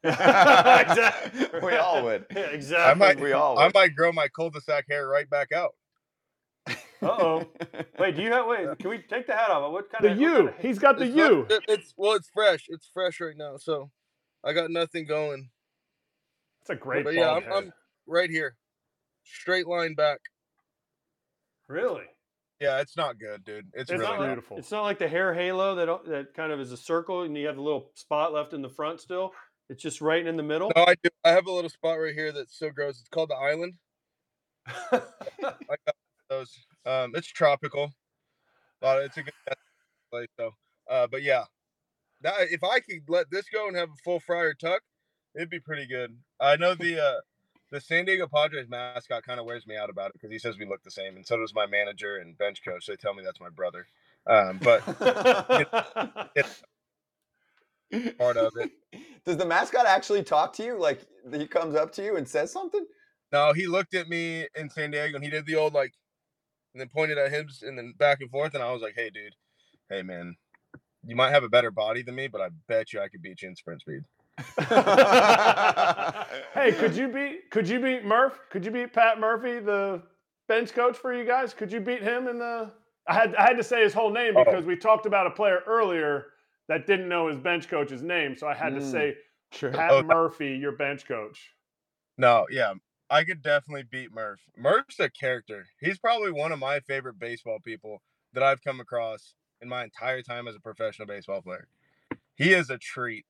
exactly. 0.05 1.47
we 1.63 1.77
all 1.77 2.03
would. 2.05 2.27
Yeah, 2.35 2.43
exactly. 2.47 2.99
might- 2.99 3.21
We 3.21 3.33
all 3.33 3.59
I 3.59 3.71
might 3.75 3.95
grow 3.95 4.13
my 4.13 4.29
cul-de-sac 4.29 4.87
hair 4.89 5.09
right 5.09 5.29
back 5.29 5.53
out. 5.53 5.75
Uh-oh. 7.01 7.47
Wait, 7.99 8.17
do 8.17 8.23
you 8.23 8.33
have? 8.33 8.47
Wait, 8.47 8.79
can 8.81 8.91
we 8.91 8.99
take 8.99 9.27
the 9.27 9.33
hat 9.33 9.51
off? 9.51 9.73
What 9.73 9.89
kind 9.91 10.05
The 10.05 10.13
of 10.13 10.19
U. 10.21 10.53
He's 10.61 10.79
got 10.81 10.99
the 10.99 11.05
It's 11.07 11.15
not- 11.15 11.31
U. 11.31 11.47
it- 11.49 11.65
it's 11.69 11.95
well, 11.97 12.15
it's 12.15 12.29
fresh. 12.29 12.67
It's 12.69 12.89
fresh 12.93 13.21
right 13.21 13.37
now, 13.37 13.57
so 13.57 13.91
I 14.45 14.53
got 14.53 14.71
nothing 14.71 15.07
going. 15.07 15.51
It's 16.61 16.71
a 16.71 16.75
great 16.77 17.05
but 17.05 17.15
bald 17.15 17.17
yeah, 17.17 17.33
I'm, 17.33 17.43
head. 17.43 17.53
I'm 17.53 17.73
right 18.09 18.31
here, 18.31 18.57
straight 19.25 19.67
line 19.67 19.95
back. 19.95 20.19
Really? 21.69 22.05
Yeah, 22.61 22.81
it's 22.81 22.97
not 22.97 23.19
good, 23.21 23.45
dude. 23.45 23.67
It's, 23.73 23.83
It's 23.83 23.91
really 23.93 24.03
not 24.03 24.13
bad. 24.13 24.19
like, 24.21 24.29
beautiful. 24.31 24.57
It's 24.59 24.71
not 24.71 24.83
like 24.83 24.99
the 24.99 25.07
hair 25.09 25.33
halo 25.33 25.75
that 25.77 26.05
that 26.11 26.35
kind 26.35 26.51
of 26.51 26.59
is 26.59 26.73
a 26.73 26.77
circle, 26.77 27.23
and 27.23 27.37
you 27.37 27.47
have 27.47 27.59
a 27.59 27.63
little 27.63 27.91
spot 27.95 28.33
left 28.33 28.53
in 28.53 28.63
the 28.63 28.69
front 28.69 29.01
still. 29.01 29.33
It's 29.71 29.83
just 29.83 30.01
right 30.01 30.27
in 30.27 30.37
the 30.37 30.43
middle. 30.43 30.73
No, 30.75 30.85
I 30.85 30.95
do. 31.03 31.11
I 31.25 31.31
have 31.31 31.47
a 31.47 31.53
little 31.53 31.71
spot 31.71 32.01
right 32.01 32.15
here 32.15 32.33
that 32.33 32.51
still 32.51 32.71
grows. 32.71 32.99
It's 32.99 33.09
called 33.11 33.31
the 33.31 33.37
island. 33.37 33.75
I 34.67 35.01
got 35.87 35.95
those. 36.31 36.53
Um, 36.87 37.13
it's 37.15 37.29
tropical. 37.29 37.93
Uh, 38.83 39.01
it's 39.05 39.17
a 39.19 39.23
good 39.23 39.35
place 40.11 40.29
though. 40.37 40.53
Uh, 40.91 41.07
but 41.07 41.23
yeah, 41.23 41.45
that 42.23 42.35
if 42.51 42.65
I 42.65 42.81
could 42.81 43.03
let 43.09 43.31
this 43.31 43.45
go 43.53 43.69
and 43.69 43.77
have 43.77 43.91
a 43.91 44.03
full 44.05 44.21
Friar 44.21 44.55
Tuck, 44.55 44.81
it'd 45.37 45.51
be 45.51 45.61
pretty 45.61 45.87
good. 45.87 46.17
I 46.41 46.57
know 46.57 46.75
the 46.75 47.01
uh, 47.03 47.21
the 47.71 47.81
San 47.81 48.05
Diego 48.05 48.27
Padres 48.27 48.69
mascot 48.69 49.23
kind 49.25 49.39
of 49.39 49.47
wears 49.47 49.67
me 49.67 49.77
out 49.77 49.91
about 49.91 50.09
it 50.09 50.13
because 50.15 50.31
he 50.31 50.39
says 50.39 50.59
we 50.59 50.67
look 50.67 50.83
the 50.83 50.91
same, 50.91 51.17
and 51.17 51.27
so 51.27 51.37
does 51.37 51.55
my 51.55 51.67
manager 51.67 52.17
and 52.17 52.37
bench 52.39 52.63
coach. 52.65 52.87
They 52.87 52.97
tell 52.97 53.15
me 53.15 53.23
that's 53.25 53.41
my 53.41 53.51
brother. 53.51 53.87
Um, 54.27 54.59
but 54.63 54.85
part 58.19 58.37
of 58.37 58.53
it. 58.57 58.71
Does 59.25 59.37
the 59.37 59.47
mascot 59.47 59.87
actually 59.87 60.23
talk 60.23 60.53
to 60.55 60.65
you? 60.65 60.79
Like 60.79 61.01
he 61.33 61.47
comes 61.47 61.75
up 61.75 61.93
to 61.93 62.05
you 62.05 62.17
and 62.17 62.27
says 62.27 62.53
something? 62.53 62.85
No, 63.33 63.53
he 63.53 63.67
looked 63.67 63.95
at 63.95 64.09
me 64.09 64.47
in 64.55 64.71
San 64.71 64.91
Diego 64.91 65.17
and 65.17 65.25
he 65.25 65.31
did 65.31 65.47
the 65.47 65.57
old 65.57 65.75
like, 65.75 65.93
and 66.75 66.81
then 66.81 66.89
pointed 66.89 67.19
at 67.19 67.31
him 67.31 67.49
and 67.63 67.77
then 67.77 67.95
back 67.99 68.21
and 68.21 68.31
forth. 68.31 68.55
And 68.55 68.63
I 68.63 68.73
was 68.73 68.83
like, 68.83 68.95
hey, 68.97 69.11
dude, 69.11 69.35
hey, 69.91 70.03
man, 70.03 70.37
you 71.05 71.17
might 71.17 71.31
have 71.31 71.45
a 71.45 71.49
better 71.49 71.71
body 71.71 72.03
than 72.03 72.15
me, 72.15 72.29
but 72.29 72.41
I 72.41 72.49
bet 72.69 72.93
you 72.93 73.01
I 73.01 73.09
could 73.09 73.23
beat 73.23 73.43
you 73.43 73.49
in 73.49 73.57
sprint 73.57 73.83
speed. 73.83 74.03
Hey, 76.55 76.73
could 76.73 76.95
you 76.97 77.09
beat 77.09 77.51
could 77.51 77.69
you 77.69 77.81
beat 77.81 78.05
Murph? 78.05 78.39
Could 78.51 78.65
you 78.65 78.71
beat 78.71 78.93
Pat 78.93 79.19
Murphy, 79.21 79.59
the 79.61 80.03
bench 80.49 80.73
coach 80.73 80.97
for 80.97 81.15
you 81.15 81.25
guys? 81.25 81.55
Could 81.55 81.73
you 81.73 81.81
beat 81.81 82.03
him 82.03 82.29
in 82.29 82.39
the 82.39 82.71
I 83.07 83.15
had 83.15 83.35
I 83.37 83.43
had 83.43 83.57
to 83.57 83.63
say 83.65 83.83
his 83.83 83.93
whole 83.95 84.11
name 84.11 84.35
Oh. 84.37 84.45
because 84.45 84.65
we 84.65 84.77
talked 84.77 85.07
about 85.07 85.27
a 85.27 85.31
player 85.31 85.61
earlier 85.67 86.27
that 86.69 86.87
didn't 86.87 87.09
know 87.09 87.29
his 87.29 87.39
bench 87.39 87.69
coach's 87.69 88.03
name. 88.03 88.37
So 88.37 88.47
I 88.47 88.55
had 88.55 88.75
to 88.75 88.81
Mm. 88.81 88.91
say 88.91 89.17
Sure. 89.53 89.71
Pat 89.73 89.91
Oh, 89.93 90.03
Murphy, 90.03 90.57
your 90.57 90.73
bench 90.73 91.07
coach. 91.07 91.55
No, 92.19 92.47
yeah, 92.51 92.75
I 93.09 93.25
could 93.25 93.41
definitely 93.43 93.85
beat 93.85 94.13
Murph. 94.13 94.41
Murph's 94.57 95.01
a 95.01 95.09
character. 95.09 95.65
He's 95.81 95.99
probably 95.99 96.31
one 96.33 96.53
of 96.53 96.59
my 96.59 96.81
favorite 96.81 97.19
baseball 97.19 97.59
people 97.61 98.03
that 98.35 98.43
I've 98.43 98.61
come 98.63 98.79
across 98.81 99.35
in 99.63 99.69
my 99.69 99.85
entire 99.85 100.21
time 100.23 100.47
as 100.49 100.55
a 100.55 100.61
professional 100.61 101.07
baseball 101.09 101.41
player. 101.41 101.69
He 102.35 102.53
is 102.53 102.69
a 102.69 102.77
treat. 102.79 103.25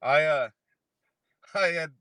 I 0.00 0.24
uh 0.24 0.50
I 1.54 1.68
had 1.68 1.92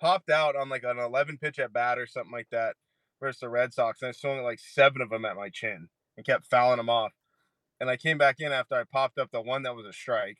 popped 0.00 0.30
out 0.30 0.56
on 0.56 0.68
like 0.68 0.84
an 0.84 0.98
11 0.98 1.38
pitch 1.38 1.58
at 1.58 1.72
bat 1.72 1.98
or 1.98 2.06
something 2.06 2.32
like 2.32 2.48
that 2.50 2.76
versus 3.20 3.40
the 3.40 3.48
Red 3.48 3.72
Sox 3.72 4.02
and 4.02 4.10
I 4.10 4.12
swung 4.12 4.42
like 4.42 4.60
seven 4.60 5.00
of 5.00 5.10
them 5.10 5.24
at 5.24 5.36
my 5.36 5.48
chin 5.48 5.88
and 6.16 6.26
kept 6.26 6.46
fouling 6.46 6.78
them 6.78 6.90
off. 6.90 7.12
And 7.80 7.90
I 7.90 7.96
came 7.96 8.18
back 8.18 8.36
in 8.38 8.52
after 8.52 8.74
I 8.74 8.84
popped 8.84 9.18
up 9.18 9.30
the 9.30 9.40
one 9.40 9.62
that 9.62 9.74
was 9.74 9.86
a 9.86 9.92
strike. 9.92 10.38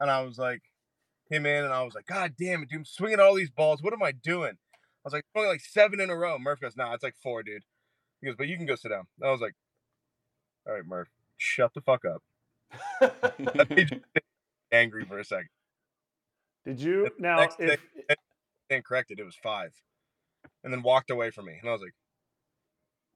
And 0.00 0.10
I 0.10 0.22
was 0.22 0.38
like, 0.38 0.62
came 1.30 1.46
in 1.46 1.64
and 1.64 1.72
I 1.72 1.82
was 1.82 1.94
like, 1.94 2.06
God 2.06 2.34
damn 2.38 2.62
it, 2.62 2.68
dude, 2.68 2.80
I'm 2.80 2.84
swinging 2.84 3.20
all 3.20 3.34
these 3.34 3.50
balls. 3.50 3.82
What 3.82 3.92
am 3.92 4.02
I 4.02 4.12
doing? 4.12 4.52
I 4.52 5.04
was 5.04 5.12
like, 5.12 5.24
only 5.34 5.48
like 5.48 5.60
seven 5.60 6.00
in 6.00 6.10
a 6.10 6.16
row. 6.16 6.38
Murph 6.38 6.60
goes, 6.60 6.76
nah, 6.76 6.92
it's 6.94 7.02
like 7.02 7.16
four, 7.22 7.42
dude. 7.42 7.62
He 8.20 8.26
goes, 8.26 8.36
but 8.36 8.48
you 8.48 8.56
can 8.56 8.66
go 8.66 8.74
sit 8.74 8.88
down. 8.88 9.06
I 9.22 9.30
was 9.30 9.40
like, 9.40 9.54
all 10.66 10.74
right, 10.74 10.84
Murph, 10.84 11.08
shut 11.36 11.72
the 11.74 11.80
fuck 11.80 12.02
up. 12.04 12.22
Angry 14.72 15.04
for 15.04 15.18
a 15.18 15.24
second. 15.24 15.48
Did 16.66 16.80
you 16.80 17.10
now 17.18 17.36
next 17.38 17.56
if 17.60 17.80
And 18.70 18.84
corrected, 18.84 19.20
it 19.20 19.24
was 19.24 19.36
five. 19.42 19.72
And 20.64 20.72
then 20.72 20.82
walked 20.82 21.10
away 21.10 21.30
from 21.30 21.46
me. 21.46 21.58
And 21.60 21.68
I 21.68 21.72
was 21.72 21.82
like, 21.82 21.94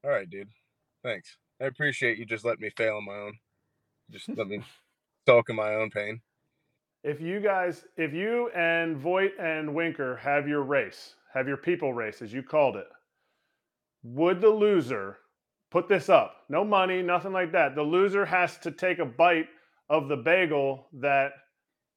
all 0.05 0.11
right, 0.11 0.29
dude, 0.29 0.49
thanks. 1.05 1.37
I 1.61 1.67
appreciate 1.67 2.19
you 2.19 2.27
just 2.27 2.45
letting 2.45 2.63
me 2.63 2.71
fail 2.77 2.97
on 2.97 3.05
my 3.07 3.15
own. 3.15 3.35
Just 4.11 4.29
let 4.37 4.49
me 4.49 4.63
sulk 5.27 5.51
in 5.51 5.57
my 5.57 5.75
own 5.75 5.91
pain. 5.91 6.21
if 7.05 7.21
you 7.21 7.41
guys 7.41 7.85
if 7.97 8.13
you 8.13 8.51
and 8.55 8.97
Voit 8.97 9.33
and 9.41 9.75
Winker 9.75 10.17
have 10.17 10.49
your 10.49 10.63
race, 10.63 11.15
have 11.35 11.49
your 11.49 11.57
people 11.57 11.93
race 11.95 12.23
as 12.23 12.33
you 12.33 12.43
called 12.43 12.77
it, 12.77 12.89
would 14.03 14.41
the 14.41 14.51
loser 14.51 15.19
put 15.71 15.89
this 15.89 16.09
up? 16.09 16.37
No 16.49 16.65
money, 16.65 17.03
nothing 17.03 17.33
like 17.33 17.53
that. 17.53 17.75
The 17.75 17.83
loser 17.83 18.25
has 18.25 18.59
to 18.59 18.71
take 18.71 18.99
a 18.99 19.07
bite 19.07 19.49
of 19.91 20.09
the 20.09 20.17
bagel 20.17 20.87
that 20.95 21.33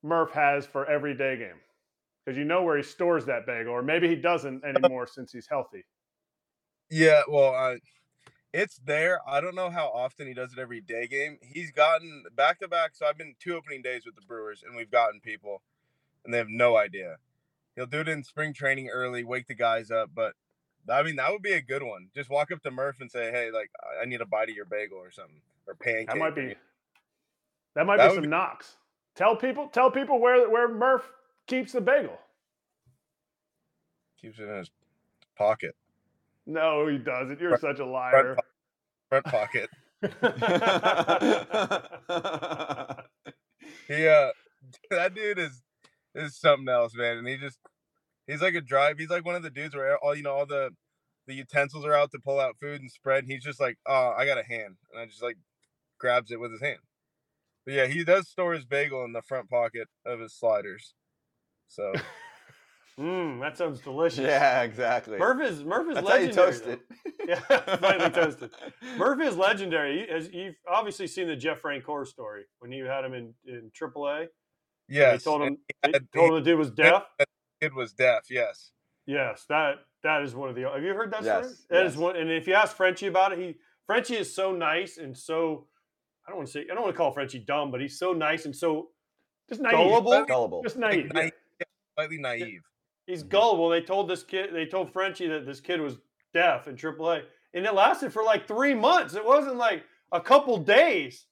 Murph 0.06 0.32
has 0.32 0.66
for 0.66 0.86
every 0.86 1.16
day 1.16 1.36
game? 1.38 1.60
Because 2.24 2.38
you 2.38 2.46
know 2.46 2.64
where 2.64 2.78
he 2.78 2.84
stores 2.84 3.26
that 3.26 3.46
bagel, 3.46 3.74
or 3.74 3.82
maybe 3.82 4.08
he 4.08 4.16
doesn't 4.16 4.64
anymore 4.64 5.08
since 5.08 5.32
he's 5.32 5.48
healthy. 5.48 5.84
Yeah, 6.90 7.22
well, 7.28 7.54
uh, 7.56 7.76
it's 8.54 8.80
there. 8.86 9.20
I 9.28 9.42
don't 9.42 9.56
know 9.56 9.70
how 9.70 9.88
often 9.88 10.28
he 10.28 10.34
does 10.34 10.54
it 10.54 10.60
every 10.60 10.82
day 10.82 11.08
game. 11.08 11.38
He's 11.42 11.72
gotten 11.72 12.24
back 12.36 12.60
to 12.60 12.68
back. 12.68 12.96
So 12.96 13.06
I've 13.06 13.18
been 13.18 13.36
two 13.40 13.56
opening 13.56 13.82
days 13.82 14.06
with 14.06 14.16
the 14.16 14.22
Brewers, 14.22 14.64
and 14.66 14.76
we've 14.76 14.90
gotten 14.90 15.20
people, 15.20 15.62
and 16.24 16.34
they 16.34 16.38
have 16.38 16.50
no 16.50 16.78
idea. 16.78 17.18
He'll 17.76 17.86
do 17.86 18.00
it 18.00 18.08
in 18.08 18.24
spring 18.24 18.54
training 18.54 18.90
early, 18.90 19.24
wake 19.24 19.48
the 19.48 19.56
guys 19.56 19.92
up. 19.92 20.12
But 20.16 20.34
I 20.90 21.04
mean, 21.04 21.18
that 21.18 21.32
would 21.32 21.42
be 21.42 21.54
a 21.54 21.62
good 21.62 21.84
one. 21.84 22.10
Just 22.16 22.30
walk 22.30 22.52
up 22.52 22.62
to 22.64 22.72
Murph 22.72 23.02
and 23.02 23.12
say, 23.12 23.32
"Hey, 23.32 23.52
like, 23.52 23.70
I 24.02 24.06
need 24.06 24.22
a 24.22 24.26
bite 24.26 24.50
of 24.50 24.56
your 24.56 24.66
bagel 24.66 24.98
or 24.98 25.12
something, 25.12 25.42
or 25.68 25.76
pancake." 25.76 26.08
That 26.08 26.18
might 26.18 26.36
be. 26.36 26.56
That 27.76 27.86
might 27.86 27.98
That 27.98 28.10
be 28.10 28.16
some 28.16 28.24
be- 28.24 28.30
knocks. 28.30 28.78
Tell 29.16 29.36
people. 29.36 29.68
Tell 29.70 29.90
people 29.92 30.20
where 30.20 30.50
where 30.50 30.68
Murph 30.68 31.08
keeps 31.48 31.72
the 31.72 31.82
bagel. 31.82 32.18
keeps 34.22 34.40
it 34.40 34.44
in 34.50 34.58
his 34.58 34.72
pocket, 35.38 35.76
No, 36.46 36.88
he 36.88 36.98
doesn't. 36.98 37.40
You're 37.40 37.58
Front- 37.58 37.78
such 37.78 37.80
a 37.80 37.86
liar. 37.86 38.36
front 39.10 39.26
pocket. 39.26 39.70
He 43.88 44.08
uh 44.08 44.30
that 44.90 45.14
dude 45.14 45.38
is 45.40 45.62
is 46.16 46.38
something 46.40 46.68
else, 46.70 46.96
man. 46.96 47.18
And 47.18 47.28
he 47.28 47.38
just 47.38 47.60
he's 48.28 48.42
like 48.42 48.56
a 48.56 48.62
drive. 48.62 48.98
He's 48.98 49.10
like 49.10 49.26
one 49.26 49.36
of 49.36 49.44
the 49.44 49.50
dudes 49.52 49.76
where 49.76 49.98
all 49.98 50.16
you 50.16 50.24
know, 50.24 50.34
all 50.34 50.46
the 50.46 50.72
the 51.28 51.34
utensils 51.36 51.86
are 51.86 51.94
out 51.96 52.12
to 52.12 52.20
pull 52.20 52.40
out 52.40 52.56
food 52.60 52.82
and 52.82 52.92
spread. 52.92 53.24
And 53.24 53.32
he's 53.32 53.44
just 53.44 53.60
like, 53.60 53.78
oh, 53.88 54.14
I 54.18 54.26
got 54.26 54.38
a 54.38 54.44
hand, 54.44 54.76
and 54.92 55.02
I 55.02 55.06
just 55.06 55.24
like 55.24 55.38
grabs 56.00 56.32
it 56.32 56.40
with 56.40 56.52
his 56.52 56.62
hand. 56.62 56.80
But 57.66 57.74
yeah, 57.74 57.86
he 57.88 58.04
does 58.04 58.30
store 58.30 58.54
his 58.54 58.66
bagel 58.66 59.04
in 59.06 59.14
the 59.14 59.22
front 59.24 59.50
pocket 59.50 59.88
of 60.06 60.20
his 60.20 60.34
sliders. 60.34 60.94
So 61.68 61.94
Mm, 63.00 63.42
that 63.42 63.58
sounds 63.58 63.82
delicious. 63.82 64.20
yeah, 64.20 64.62
exactly. 64.62 65.18
Murph 65.18 65.42
is 65.42 65.64
Murph 65.66 65.90
is 65.90 65.96
That's 65.96 66.08
how 66.10 66.16
you 66.16 66.28
legendary. 66.28 66.52
toast 66.52 66.64
though. 66.66 66.72
it. 66.72 66.82
Yeah, 67.28 67.76
finally 67.78 68.10
toasted. 68.12 68.52
Murph 68.98 69.20
is 69.22 69.36
legendary. 69.36 70.02
You- 70.02 70.16
As 70.16 70.30
you've 70.32 70.56
obviously 70.70 71.08
seen 71.08 71.28
the 71.28 71.36
Jeff 71.36 71.62
Francoeur 71.62 72.06
story 72.08 72.44
when 72.60 72.72
you 72.72 72.86
had 72.86 73.04
him 73.04 73.14
in 73.14 73.34
in 73.46 73.70
AAA. 73.78 74.28
yeah, 74.88 75.12
they 75.12 75.18
told 75.18 75.42
him 75.42 75.58
they 75.84 75.92
had- 75.94 76.08
told 76.14 76.30
him 76.30 76.36
the 76.36 76.42
dude 76.42 76.58
was 76.60 76.72
deaf. 76.72 77.04
kid 77.60 77.74
was 77.74 77.92
deaf. 77.94 78.24
Yes. 78.30 78.72
Yes, 79.08 79.44
that 79.50 79.76
that 80.04 80.22
is 80.22 80.34
one 80.34 80.48
of 80.50 80.56
the. 80.56 80.62
Have 80.70 80.82
you 80.84 80.94
heard 80.94 81.12
that 81.12 81.24
story? 81.24 81.44
Yes, 81.44 81.66
That 81.70 81.86
is 81.88 81.98
one. 81.98 82.16
And 82.16 82.32
if 82.32 82.48
you 82.48 82.54
ask 82.54 82.78
Frenchie 82.78 83.08
about 83.08 83.34
it, 83.34 83.40
he 83.40 83.56
Frenchie 83.88 84.16
is 84.16 84.34
so 84.34 84.54
nice 84.54 84.98
and 84.98 85.18
so. 85.18 85.68
I 86.28 86.32
don't 86.32 86.38
want 86.38 86.48
to 86.48 86.52
say 86.54 86.66
I 86.70 86.74
don't 86.74 86.84
want 86.84 86.94
to 86.94 86.98
call 86.98 87.12
Frenchie 87.12 87.40
dumb, 87.40 87.72
but 87.72 87.82
he's 87.82 87.98
so 88.00 88.14
nice 88.14 88.46
and 88.46 88.56
so 88.56 88.90
Just 89.50 89.62
naive. 89.62 89.76
gullible. 89.78 90.26
Gullible. 90.26 90.64
Just 90.64 90.78
naive. 90.78 91.12
Naive, 91.14 91.32
Slightly 91.96 92.18
naive. 92.18 92.62
He's 93.08 93.24
gullible. 93.24 93.70
They 93.70 93.82
told 93.82 94.10
this 94.10 94.24
kid, 94.24 94.50
they 94.54 94.66
told 94.66 94.92
Frenchie 94.92 95.28
that 95.28 95.46
this 95.46 95.60
kid 95.62 95.80
was 95.80 95.98
deaf 96.34 96.68
in 96.68 96.76
AAA, 96.76 97.24
and 97.54 97.66
it 97.66 97.74
lasted 97.74 98.12
for 98.12 98.24
like 98.24 98.48
three 98.48 98.74
months. 98.74 99.14
It 99.14 99.24
wasn't 99.24 99.58
like 99.58 99.84
a 100.12 100.20
couple 100.20 100.58
days. 100.58 101.28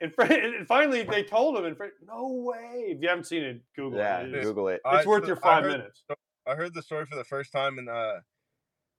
And, 0.00 0.12
Fre- 0.12 0.24
and 0.24 0.66
finally, 0.66 1.04
they 1.04 1.22
told 1.22 1.56
him, 1.56 1.64
and 1.64 1.74
Fre- 1.76 1.86
no 2.06 2.28
way. 2.32 2.84
If 2.88 3.00
you 3.00 3.08
haven't 3.08 3.24
seen 3.24 3.42
it, 3.44 3.62
Google 3.74 3.98
Yeah, 4.00 4.18
it. 4.20 4.28
It 4.28 4.34
is- 4.40 4.44
Google 4.44 4.68
it. 4.68 4.82
It's 4.84 5.06
I- 5.06 5.08
worth 5.08 5.22
so 5.22 5.28
your 5.28 5.36
I 5.38 5.40
five 5.40 5.62
heard- 5.62 5.72
minutes. 5.78 6.02
I 6.46 6.54
heard 6.54 6.74
the 6.74 6.82
story 6.82 7.06
for 7.06 7.16
the 7.16 7.24
first 7.24 7.50
time 7.50 7.78
in 7.78 7.88
uh 7.88 8.20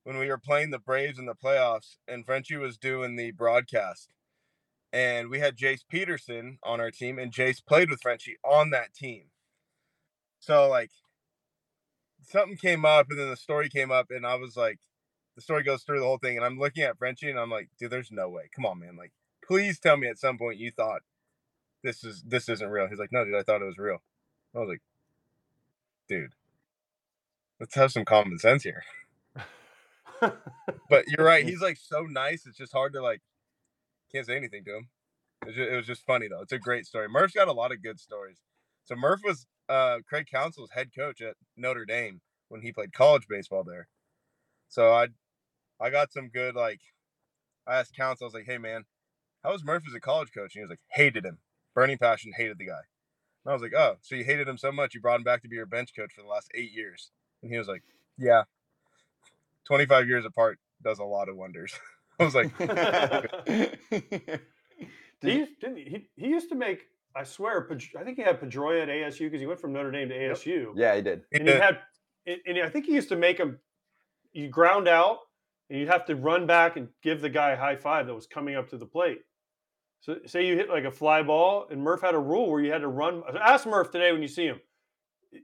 when 0.04 0.18
we 0.18 0.26
were 0.28 0.38
playing 0.38 0.70
the 0.70 0.78
Braves 0.78 1.18
in 1.18 1.26
the 1.26 1.34
playoffs 1.34 1.96
and 2.08 2.24
Frenchie 2.26 2.56
was 2.56 2.76
doing 2.78 3.14
the 3.16 3.30
broadcast. 3.30 4.12
And 4.92 5.28
we 5.28 5.40
had 5.40 5.56
Jace 5.56 5.82
Peterson 5.88 6.58
on 6.62 6.80
our 6.80 6.90
team 6.90 7.18
and 7.18 7.32
Jace 7.32 7.64
played 7.64 7.90
with 7.90 8.00
Frenchie 8.00 8.38
on 8.42 8.70
that 8.70 8.94
team. 8.94 9.24
So 10.40 10.68
like 10.68 10.90
something 12.22 12.56
came 12.56 12.84
up 12.84 13.06
and 13.10 13.18
then 13.18 13.28
the 13.28 13.36
story 13.36 13.68
came 13.68 13.90
up 13.90 14.06
and 14.10 14.26
I 14.26 14.36
was 14.36 14.56
like 14.56 14.78
the 15.36 15.42
story 15.42 15.62
goes 15.62 15.82
through 15.82 16.00
the 16.00 16.06
whole 16.06 16.18
thing 16.18 16.36
and 16.36 16.44
I'm 16.44 16.58
looking 16.58 16.82
at 16.82 16.98
Frenchie 16.98 17.30
and 17.30 17.38
I'm 17.38 17.50
like, 17.50 17.68
dude, 17.78 17.90
there's 17.90 18.10
no 18.10 18.28
way. 18.28 18.48
Come 18.54 18.66
on, 18.66 18.80
man. 18.80 18.96
Like, 18.96 19.12
please 19.46 19.78
tell 19.78 19.96
me 19.96 20.08
at 20.08 20.18
some 20.18 20.38
point 20.38 20.58
you 20.58 20.70
thought 20.70 21.02
this 21.84 22.02
is 22.02 22.22
this 22.26 22.48
isn't 22.48 22.70
real. 22.70 22.88
He's 22.88 22.98
like, 22.98 23.12
no, 23.12 23.24
dude, 23.24 23.34
I 23.34 23.42
thought 23.42 23.62
it 23.62 23.66
was 23.66 23.78
real. 23.78 23.98
I 24.54 24.58
was 24.58 24.68
like, 24.68 24.82
dude, 26.08 26.32
let's 27.60 27.74
have 27.74 27.92
some 27.92 28.04
common 28.04 28.38
sense 28.38 28.62
here. 28.62 28.82
But 30.90 31.04
you're 31.06 31.24
right. 31.24 31.44
He's 31.44 31.60
like 31.60 31.76
so 31.76 32.02
nice. 32.02 32.46
It's 32.46 32.58
just 32.58 32.72
hard 32.72 32.92
to 32.94 33.02
like 33.02 33.20
can't 34.12 34.26
say 34.26 34.36
anything 34.36 34.64
to 34.64 34.76
him. 34.76 34.88
It, 35.46 35.54
ju- 35.54 35.68
it 35.72 35.76
was 35.76 35.86
just 35.86 36.04
funny 36.06 36.28
though. 36.28 36.42
It's 36.42 36.52
a 36.52 36.58
great 36.58 36.86
story. 36.86 37.08
Murph's 37.08 37.34
got 37.34 37.48
a 37.48 37.52
lot 37.52 37.72
of 37.72 37.82
good 37.82 38.00
stories. 38.00 38.38
So 38.84 38.94
Murph 38.94 39.20
was 39.24 39.46
uh, 39.68 39.98
Craig 40.08 40.26
Counsell's 40.32 40.70
head 40.70 40.90
coach 40.96 41.20
at 41.20 41.34
Notre 41.56 41.84
Dame 41.84 42.20
when 42.48 42.62
he 42.62 42.72
played 42.72 42.92
college 42.92 43.26
baseball 43.28 43.64
there. 43.64 43.88
So 44.68 44.92
I 44.92 45.08
I 45.80 45.90
got 45.90 46.12
some 46.12 46.28
good 46.28 46.54
like 46.54 46.80
I 47.66 47.76
asked 47.76 47.96
Counsell, 47.96 48.24
I 48.24 48.28
was 48.28 48.34
like, 48.34 48.46
hey 48.46 48.58
man, 48.58 48.84
how 49.44 49.52
was 49.52 49.64
Murph 49.64 49.84
as 49.86 49.94
a 49.94 50.00
college 50.00 50.30
coach? 50.34 50.54
And 50.54 50.60
he 50.60 50.62
was 50.62 50.70
like, 50.70 50.80
hated 50.92 51.24
him. 51.24 51.38
Burning 51.74 51.98
passion, 51.98 52.32
hated 52.36 52.58
the 52.58 52.66
guy. 52.66 52.82
And 53.44 53.50
I 53.50 53.52
was 53.52 53.62
like, 53.62 53.74
oh, 53.76 53.96
so 54.02 54.14
you 54.14 54.24
hated 54.24 54.48
him 54.48 54.58
so 54.58 54.72
much 54.72 54.94
you 54.94 55.00
brought 55.00 55.16
him 55.20 55.24
back 55.24 55.42
to 55.42 55.48
be 55.48 55.56
your 55.56 55.66
bench 55.66 55.90
coach 55.96 56.12
for 56.14 56.22
the 56.22 56.28
last 56.28 56.50
eight 56.54 56.72
years. 56.72 57.10
And 57.42 57.52
he 57.52 57.58
was 57.58 57.68
like, 57.68 57.82
yeah. 58.16 58.42
25 59.66 60.08
years 60.08 60.24
apart 60.24 60.58
does 60.82 60.98
a 60.98 61.04
lot 61.04 61.28
of 61.28 61.36
wonders. 61.36 61.74
I 62.20 62.24
was 62.24 62.34
like, 62.34 62.50
he, 65.20 65.32
used, 65.32 65.60
didn't 65.60 65.76
he, 65.76 65.84
he, 65.84 66.08
he 66.16 66.28
used 66.28 66.48
to 66.48 66.54
make, 66.54 66.86
I 67.14 67.24
swear, 67.24 67.68
I 67.98 68.04
think 68.04 68.16
he 68.16 68.22
had 68.22 68.40
Pedroia 68.40 68.82
at 68.82 68.88
ASU 68.88 69.20
because 69.20 69.40
he 69.40 69.46
went 69.46 69.60
from 69.60 69.72
Notre 69.72 69.90
Dame 69.90 70.08
to 70.08 70.14
ASU. 70.14 70.72
yeah, 70.74 70.96
he 70.96 71.02
did. 71.02 71.22
and 71.32 71.48
he 71.48 71.54
had 71.54 71.78
and, 72.28 72.40
and 72.46 72.58
I 72.58 72.68
think 72.68 72.86
he 72.86 72.92
used 72.92 73.08
to 73.08 73.16
make 73.16 73.38
him 73.38 73.58
you 74.32 74.48
ground 74.48 74.86
out 74.86 75.18
and 75.70 75.78
you'd 75.78 75.88
have 75.88 76.04
to 76.06 76.16
run 76.16 76.46
back 76.46 76.76
and 76.76 76.88
give 77.02 77.20
the 77.20 77.30
guy 77.30 77.50
a 77.52 77.56
high 77.56 77.76
five 77.76 78.06
that 78.06 78.14
was 78.14 78.26
coming 78.26 78.54
up 78.54 78.68
to 78.70 78.76
the 78.76 78.86
plate. 78.86 79.18
So 80.00 80.16
say 80.26 80.46
you 80.46 80.54
hit 80.56 80.68
like 80.68 80.84
a 80.84 80.90
fly 80.90 81.22
ball 81.22 81.66
and 81.70 81.82
Murph 81.82 82.02
had 82.02 82.14
a 82.14 82.18
rule 82.18 82.50
where 82.50 82.60
you 82.60 82.70
had 82.70 82.82
to 82.82 82.88
run 82.88 83.22
ask 83.40 83.66
Murph 83.66 83.90
today 83.90 84.12
when 84.12 84.22
you 84.22 84.28
see 84.28 84.44
him. 84.46 84.60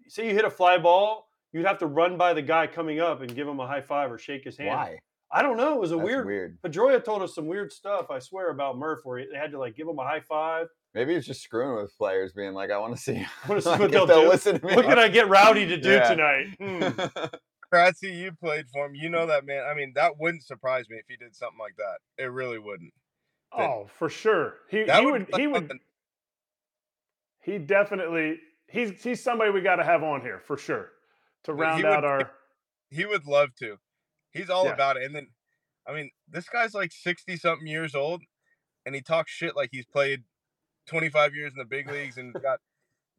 Say 0.08 0.28
you 0.28 0.34
hit 0.34 0.44
a 0.44 0.50
fly 0.50 0.78
ball, 0.78 1.26
you'd 1.52 1.66
have 1.66 1.78
to 1.78 1.86
run 1.86 2.16
by 2.16 2.34
the 2.34 2.42
guy 2.42 2.66
coming 2.66 3.00
up 3.00 3.20
and 3.20 3.34
give 3.34 3.48
him 3.48 3.60
a 3.60 3.66
high 3.66 3.82
five 3.82 4.12
or 4.12 4.18
shake 4.18 4.44
his 4.44 4.56
hand. 4.56 4.70
Why? 4.70 4.98
I 5.36 5.42
don't 5.42 5.56
know. 5.56 5.74
It 5.74 5.80
was 5.80 5.90
a 5.90 5.96
That's 5.96 6.04
weird 6.06 6.26
weird. 6.26 6.58
Pedroia 6.62 7.04
told 7.04 7.20
us 7.22 7.34
some 7.34 7.46
weird 7.46 7.72
stuff, 7.72 8.06
I 8.08 8.20
swear, 8.20 8.50
about 8.50 8.78
Murph, 8.78 9.00
where 9.02 9.24
they 9.30 9.36
had 9.36 9.50
to 9.50 9.58
like 9.58 9.74
give 9.74 9.88
him 9.88 9.98
a 9.98 10.04
high 10.04 10.20
five. 10.20 10.68
Maybe 10.94 11.12
he's 11.14 11.26
just 11.26 11.42
screwing 11.42 11.74
with 11.82 11.96
players, 11.98 12.32
being 12.32 12.54
like, 12.54 12.70
"I 12.70 12.78
want 12.78 12.94
to 12.94 13.02
see, 13.02 13.26
wanna 13.48 13.60
see 13.60 13.68
like, 13.70 13.80
what 13.80 13.90
they'll 13.90 14.06
they'll 14.06 14.22
do. 14.22 14.28
listen 14.28 14.60
to 14.60 14.64
me." 14.66 14.76
What 14.76 14.84
can 14.84 14.98
I 14.98 15.08
get 15.08 15.28
Rowdy 15.28 15.66
to 15.66 15.76
do 15.76 15.90
Yeah. 15.90 16.08
tonight? 16.08 16.46
Hmm. 16.60 17.74
Kratzy, 17.74 18.16
you 18.16 18.30
played 18.30 18.66
for 18.72 18.86
him. 18.86 18.94
You 18.94 19.08
know 19.08 19.26
that 19.26 19.44
man. 19.44 19.64
I 19.68 19.74
mean, 19.74 19.92
that 19.96 20.12
wouldn't 20.20 20.44
surprise 20.44 20.88
me 20.88 20.96
if 20.98 21.06
he 21.08 21.16
did 21.16 21.34
something 21.34 21.58
like 21.58 21.74
that. 21.78 21.98
It 22.22 22.28
really 22.30 22.60
wouldn't. 22.60 22.92
That- 23.56 23.68
Oh, 23.68 23.88
for 23.98 24.08
sure. 24.08 24.54
He 24.70 24.84
he 24.84 24.90
would 25.04 25.04
would 25.12 25.32
like 25.32 25.40
he 25.40 25.46
would 25.48 25.56
something- 25.62 25.80
he 27.42 27.58
definitely 27.58 28.38
he's 28.68 29.02
he's 29.02 29.22
somebody 29.22 29.50
we 29.50 29.60
got 29.60 29.76
to 29.76 29.84
have 29.84 30.02
on 30.04 30.20
here 30.20 30.40
for 30.46 30.56
sure 30.56 30.90
to 31.44 31.52
He 31.54 31.60
round 31.60 31.82
would- 31.82 31.92
out 31.92 32.04
our 32.04 32.30
He 32.90 33.04
would 33.06 33.26
love 33.26 33.54
to. 33.56 33.76
He's 34.34 34.50
all 34.50 34.66
Yeah. 34.66 34.72
about 34.74 34.96
it. 34.98 35.04
And 35.04 35.14
then, 35.14 35.28
I 35.88 35.94
mean, 35.94 36.10
this 36.28 36.48
guy's 36.48 36.74
like 36.74 36.92
60 36.92 37.36
something 37.36 37.66
years 37.66 37.94
old 37.94 38.22
and 38.84 38.94
he 38.94 39.00
talks 39.00 39.32
shit 39.32 39.56
like 39.56 39.70
he's 39.72 39.86
played 39.86 40.24
25 40.86 41.34
years 41.34 41.52
in 41.52 41.58
the 41.58 41.64
big 41.64 41.88
leagues 41.90 42.18
and 42.18 42.34
got. 42.34 42.60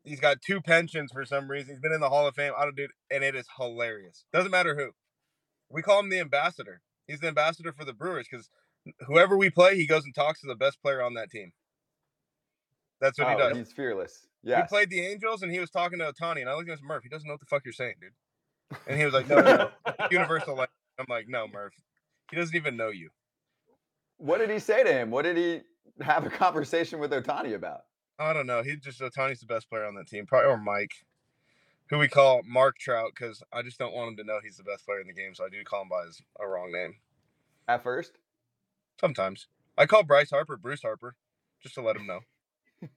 He's 0.03 0.19
got 0.19 0.39
two 0.39 0.61
pensions 0.61 1.11
for 1.11 1.25
some 1.25 1.49
reason. 1.49 1.73
He's 1.73 1.79
been 1.81 1.91
in 1.91 1.99
the 1.99 2.09
Hall 2.09 2.27
of 2.27 2.35
Fame. 2.35 2.53
I 2.55 2.63
don't 2.63 2.75
do 2.75 2.87
and 3.09 3.23
it 3.23 3.33
is 3.33 3.47
hilarious. 3.57 4.23
Doesn't 4.31 4.51
matter 4.51 4.75
who. 4.75 4.91
We 5.71 5.81
call 5.81 5.99
him 5.99 6.09
the 6.11 6.19
ambassador. 6.19 6.81
He's 7.07 7.21
the 7.21 7.27
ambassador 7.29 7.73
for 7.73 7.85
the 7.85 7.93
Brewers 7.93 8.27
because 8.29 8.51
whoever 9.07 9.35
we 9.35 9.49
play, 9.49 9.75
he 9.75 9.87
goes 9.87 10.03
and 10.05 10.13
talks 10.13 10.41
to 10.41 10.47
the 10.47 10.53
best 10.55 10.79
player 10.79 11.01
on 11.01 11.15
that 11.15 11.31
team. 11.31 11.53
That's 13.01 13.17
what 13.17 13.29
he 13.29 13.33
Oh, 13.35 13.37
does. 13.49 13.57
he's 13.57 13.71
fearless. 13.73 14.27
Yeah. 14.43 14.61
He 14.61 14.67
played 14.67 14.89
the 14.91 15.01
Angels 15.05 15.41
and 15.41 15.51
he 15.51 15.59
was 15.59 15.71
talking 15.71 15.97
to 15.99 16.13
Ohtani, 16.13 16.41
and 16.41 16.49
I 16.49 16.53
looked 16.53 16.69
at 16.69 16.77
him, 16.79 16.85
Murph. 16.85 17.01
He 17.03 17.09
doesn't 17.09 17.27
know 17.27 17.33
what 17.33 17.39
the 17.39 17.45
fuck 17.47 17.63
you're 17.65 17.73
saying, 17.73 17.95
dude. 17.99 18.79
And 18.87 18.97
he 18.99 19.05
was 19.05 19.13
like, 19.15 19.27
No, 19.29 19.41
no, 19.41 19.55
no. 19.55 19.71
universal 20.11 20.49
language. 20.53 20.69
I'm 20.99 21.05
like, 21.09 21.27
No, 21.27 21.47
Murph. 21.47 21.73
He 22.31 22.35
doesn't 22.37 22.55
even 22.55 22.75
know 22.77 22.89
you. 22.89 23.09
What 24.17 24.39
did 24.39 24.49
he 24.49 24.59
say 24.59 24.83
to 24.83 24.91
him? 24.91 25.11
What 25.11 25.23
did 25.23 25.37
he 25.37 25.61
have 26.03 26.25
a 26.25 26.29
conversation 26.29 26.99
with 26.99 27.11
Ohtani 27.11 27.53
about? 27.55 27.81
I 28.17 28.33
don't 28.33 28.47
know. 28.47 28.63
He 28.63 28.77
just 28.77 29.01
Ohtani's 29.01 29.41
the 29.41 29.45
best 29.45 29.69
player 29.69 29.85
on 29.85 29.95
that 29.95 30.07
team, 30.07 30.25
probably 30.25 30.49
or 30.49 30.57
Mike, 30.57 30.93
who 31.89 31.97
we 31.99 32.07
call 32.07 32.41
Mark 32.47 32.77
Trout, 32.77 33.11
because 33.13 33.43
I 33.51 33.61
just 33.61 33.77
don't 33.77 33.93
want 33.93 34.11
him 34.11 34.17
to 34.17 34.23
know 34.23 34.39
he's 34.43 34.55
the 34.57 34.63
best 34.63 34.85
player 34.85 35.01
in 35.01 35.07
the 35.07 35.13
game, 35.13 35.35
so 35.35 35.45
I 35.45 35.49
do 35.49 35.61
call 35.65 35.81
him 35.81 35.89
by 35.89 36.05
his 36.05 36.21
a 36.39 36.47
wrong 36.47 36.71
name 36.71 36.95
At 37.67 37.83
first, 37.83 38.13
sometimes. 39.01 39.47
I 39.77 39.85
call 39.85 40.03
Bryce 40.03 40.29
Harper 40.29 40.55
Bruce 40.55 40.81
Harper, 40.81 41.15
just 41.61 41.75
to 41.75 41.81
let 41.81 41.97
him 41.97 42.07
know. 42.07 42.19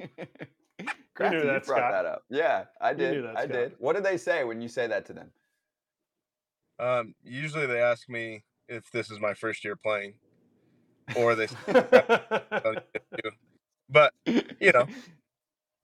Crafty, 1.14 1.38
you 1.38 1.46
that, 1.46 1.66
brought 1.66 1.78
Scott. 1.78 1.90
that 1.92 2.06
up. 2.06 2.22
Yeah, 2.30 2.64
I 2.80 2.92
knew 2.92 3.14
did. 3.14 3.24
that, 3.24 3.36
I 3.36 3.42
Scott. 3.44 3.52
did. 3.52 3.72
What 3.78 3.94
did 3.96 4.04
they 4.04 4.16
say 4.16 4.44
when 4.44 4.60
you 4.60 4.68
say 4.68 4.86
that 4.86 5.04
to 5.06 5.12
them? 5.12 5.30
Um, 6.80 7.14
usually 7.24 7.66
they 7.66 7.80
ask 7.80 8.08
me 8.08 8.44
if 8.68 8.90
this 8.90 9.10
is 9.10 9.20
my 9.20 9.34
first 9.34 9.64
year 9.64 9.76
playing, 9.76 10.14
or 11.16 11.34
they 11.34 11.48
But 13.90 14.12
you 14.26 14.72
know, 14.72 14.86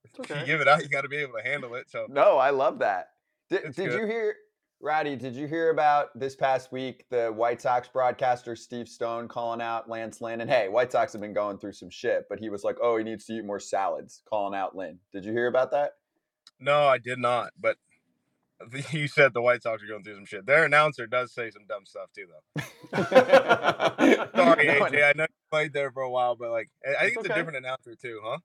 It's 0.05 0.31
if 0.31 0.31
you 0.31 0.47
give 0.47 0.61
it 0.61 0.69
out, 0.69 0.83
you 0.83 0.89
got 0.89 1.03
to 1.03 1.09
be 1.09 1.17
able 1.17 1.35
to 1.35 1.43
handle 1.43 1.75
it. 1.75 1.91
So 1.91 2.07
No, 2.09 2.37
I 2.37 2.51
love 2.51 2.79
that. 2.81 3.11
Did, 3.49 3.75
did 3.75 3.93
you 3.93 4.07
hear, 4.07 4.37
Roddy? 4.81 5.17
Did 5.17 5.35
you 5.35 5.47
hear 5.47 5.71
about 5.71 6.19
this 6.19 6.37
past 6.37 6.71
week 6.71 7.05
the 7.11 7.29
White 7.29 7.63
Sox 7.63 7.89
broadcaster 7.89 8.55
Steve 8.55 8.89
Stone 8.89 9.29
calling 9.29 9.61
out 9.61 9.89
Lance 9.89 10.21
Lynn? 10.21 10.41
And 10.43 10.51
hey, 10.51 10.69
White 10.69 10.93
Sox 10.93 11.13
have 11.13 11.23
been 11.23 11.35
going 11.35 11.59
through 11.59 11.73
some 11.73 11.91
shit, 11.91 12.25
but 12.29 12.39
he 12.39 12.51
was 12.51 12.63
like, 12.65 12.77
"Oh, 12.83 12.97
he 12.99 13.05
needs 13.05 13.25
to 13.27 13.35
eat 13.35 13.45
more 13.45 13.61
salads," 13.61 14.23
calling 14.29 14.59
out 14.59 14.77
Lynn. 14.77 14.99
Did 15.13 15.25
you 15.25 15.33
hear 15.33 15.47
about 15.47 15.71
that? 15.73 15.93
no, 16.61 16.87
I 16.87 16.99
did 16.99 17.19
not. 17.19 17.53
But 17.61 17.77
you 18.91 19.09
said 19.09 19.35
the 19.35 19.43
White 19.43 19.63
Sox 19.63 19.83
are 19.83 19.87
going 19.87 20.03
through 20.05 20.15
some 20.17 20.25
shit. 20.27 20.47
Their 20.47 20.65
announcer 20.65 21.07
does 21.07 21.33
say 21.33 21.51
some 21.51 21.67
dumb 21.69 21.85
stuff 21.87 22.11
too, 22.15 22.27
though. 22.29 22.63
Sorry, 23.03 24.67
No, 24.67 24.85
AJ. 24.87 25.05
I 25.05 25.13
know 25.17 25.25
you 25.25 25.35
played 25.51 25.73
there 25.73 25.91
for 25.91 26.03
a 26.03 26.11
while, 26.11 26.37
but 26.37 26.51
like, 26.51 26.71
I- 26.87 26.91
I 26.97 27.01
think 27.07 27.17
It's 27.19 27.27
it's 27.27 27.35
a 27.35 27.35
different 27.39 27.59
announcer 27.59 27.95
too, 27.95 28.21
huh? 28.25 28.39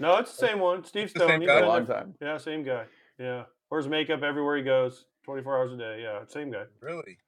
No, 0.00 0.16
it's 0.16 0.36
the 0.36 0.46
same 0.46 0.58
one. 0.60 0.84
Steve 0.84 1.12
the 1.14 1.20
same 1.20 1.42
Stone. 1.42 1.46
Guy? 1.46 1.60
a 1.60 1.66
long 1.66 1.86
time. 1.86 2.14
Yeah, 2.20 2.38
same 2.38 2.64
guy. 2.64 2.84
Yeah. 3.18 3.44
Wears 3.70 3.88
makeup 3.88 4.22
everywhere 4.22 4.56
he 4.56 4.62
goes, 4.62 5.06
24 5.24 5.58
hours 5.58 5.72
a 5.72 5.76
day. 5.76 6.00
Yeah, 6.02 6.20
same 6.28 6.50
guy. 6.50 6.64
Really? 6.80 7.18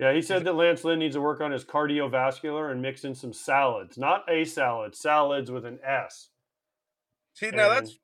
Yeah, 0.00 0.12
he 0.12 0.22
said 0.22 0.44
that 0.44 0.54
Lance 0.54 0.82
Lynn 0.82 0.98
needs 0.98 1.14
to 1.14 1.20
work 1.20 1.40
on 1.40 1.52
his 1.52 1.64
cardiovascular 1.64 2.70
and 2.72 2.82
mix 2.82 3.04
in 3.04 3.14
some 3.14 3.32
salads. 3.32 3.96
Not 3.96 4.24
a 4.28 4.44
salad, 4.44 4.94
salads 4.96 5.50
with 5.50 5.64
an 5.64 5.78
S. 5.84 6.30
See, 7.34 7.50
now 7.50 7.70
And- 7.70 7.86
that's 7.86 7.98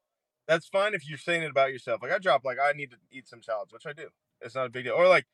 that's 0.51 0.67
fine 0.67 0.95
if 0.95 1.09
you're 1.09 1.17
saying 1.17 1.45
it 1.45 1.51
about 1.53 1.71
yourself. 1.73 2.03
Like 2.03 2.11
I 2.11 2.19
drop, 2.19 2.45
like 2.45 2.59
I 2.59 2.73
need 2.73 2.91
to 2.91 2.97
eat 3.13 3.29
some 3.29 3.41
salads, 3.41 3.73
which 3.73 3.87
I 3.87 3.93
do. 3.93 4.09
It's 4.41 4.57
not 4.57 4.67
a 4.67 4.71
big 4.71 4.85
deal. 4.85 4.95
Or 4.95 5.07
like 5.07 5.27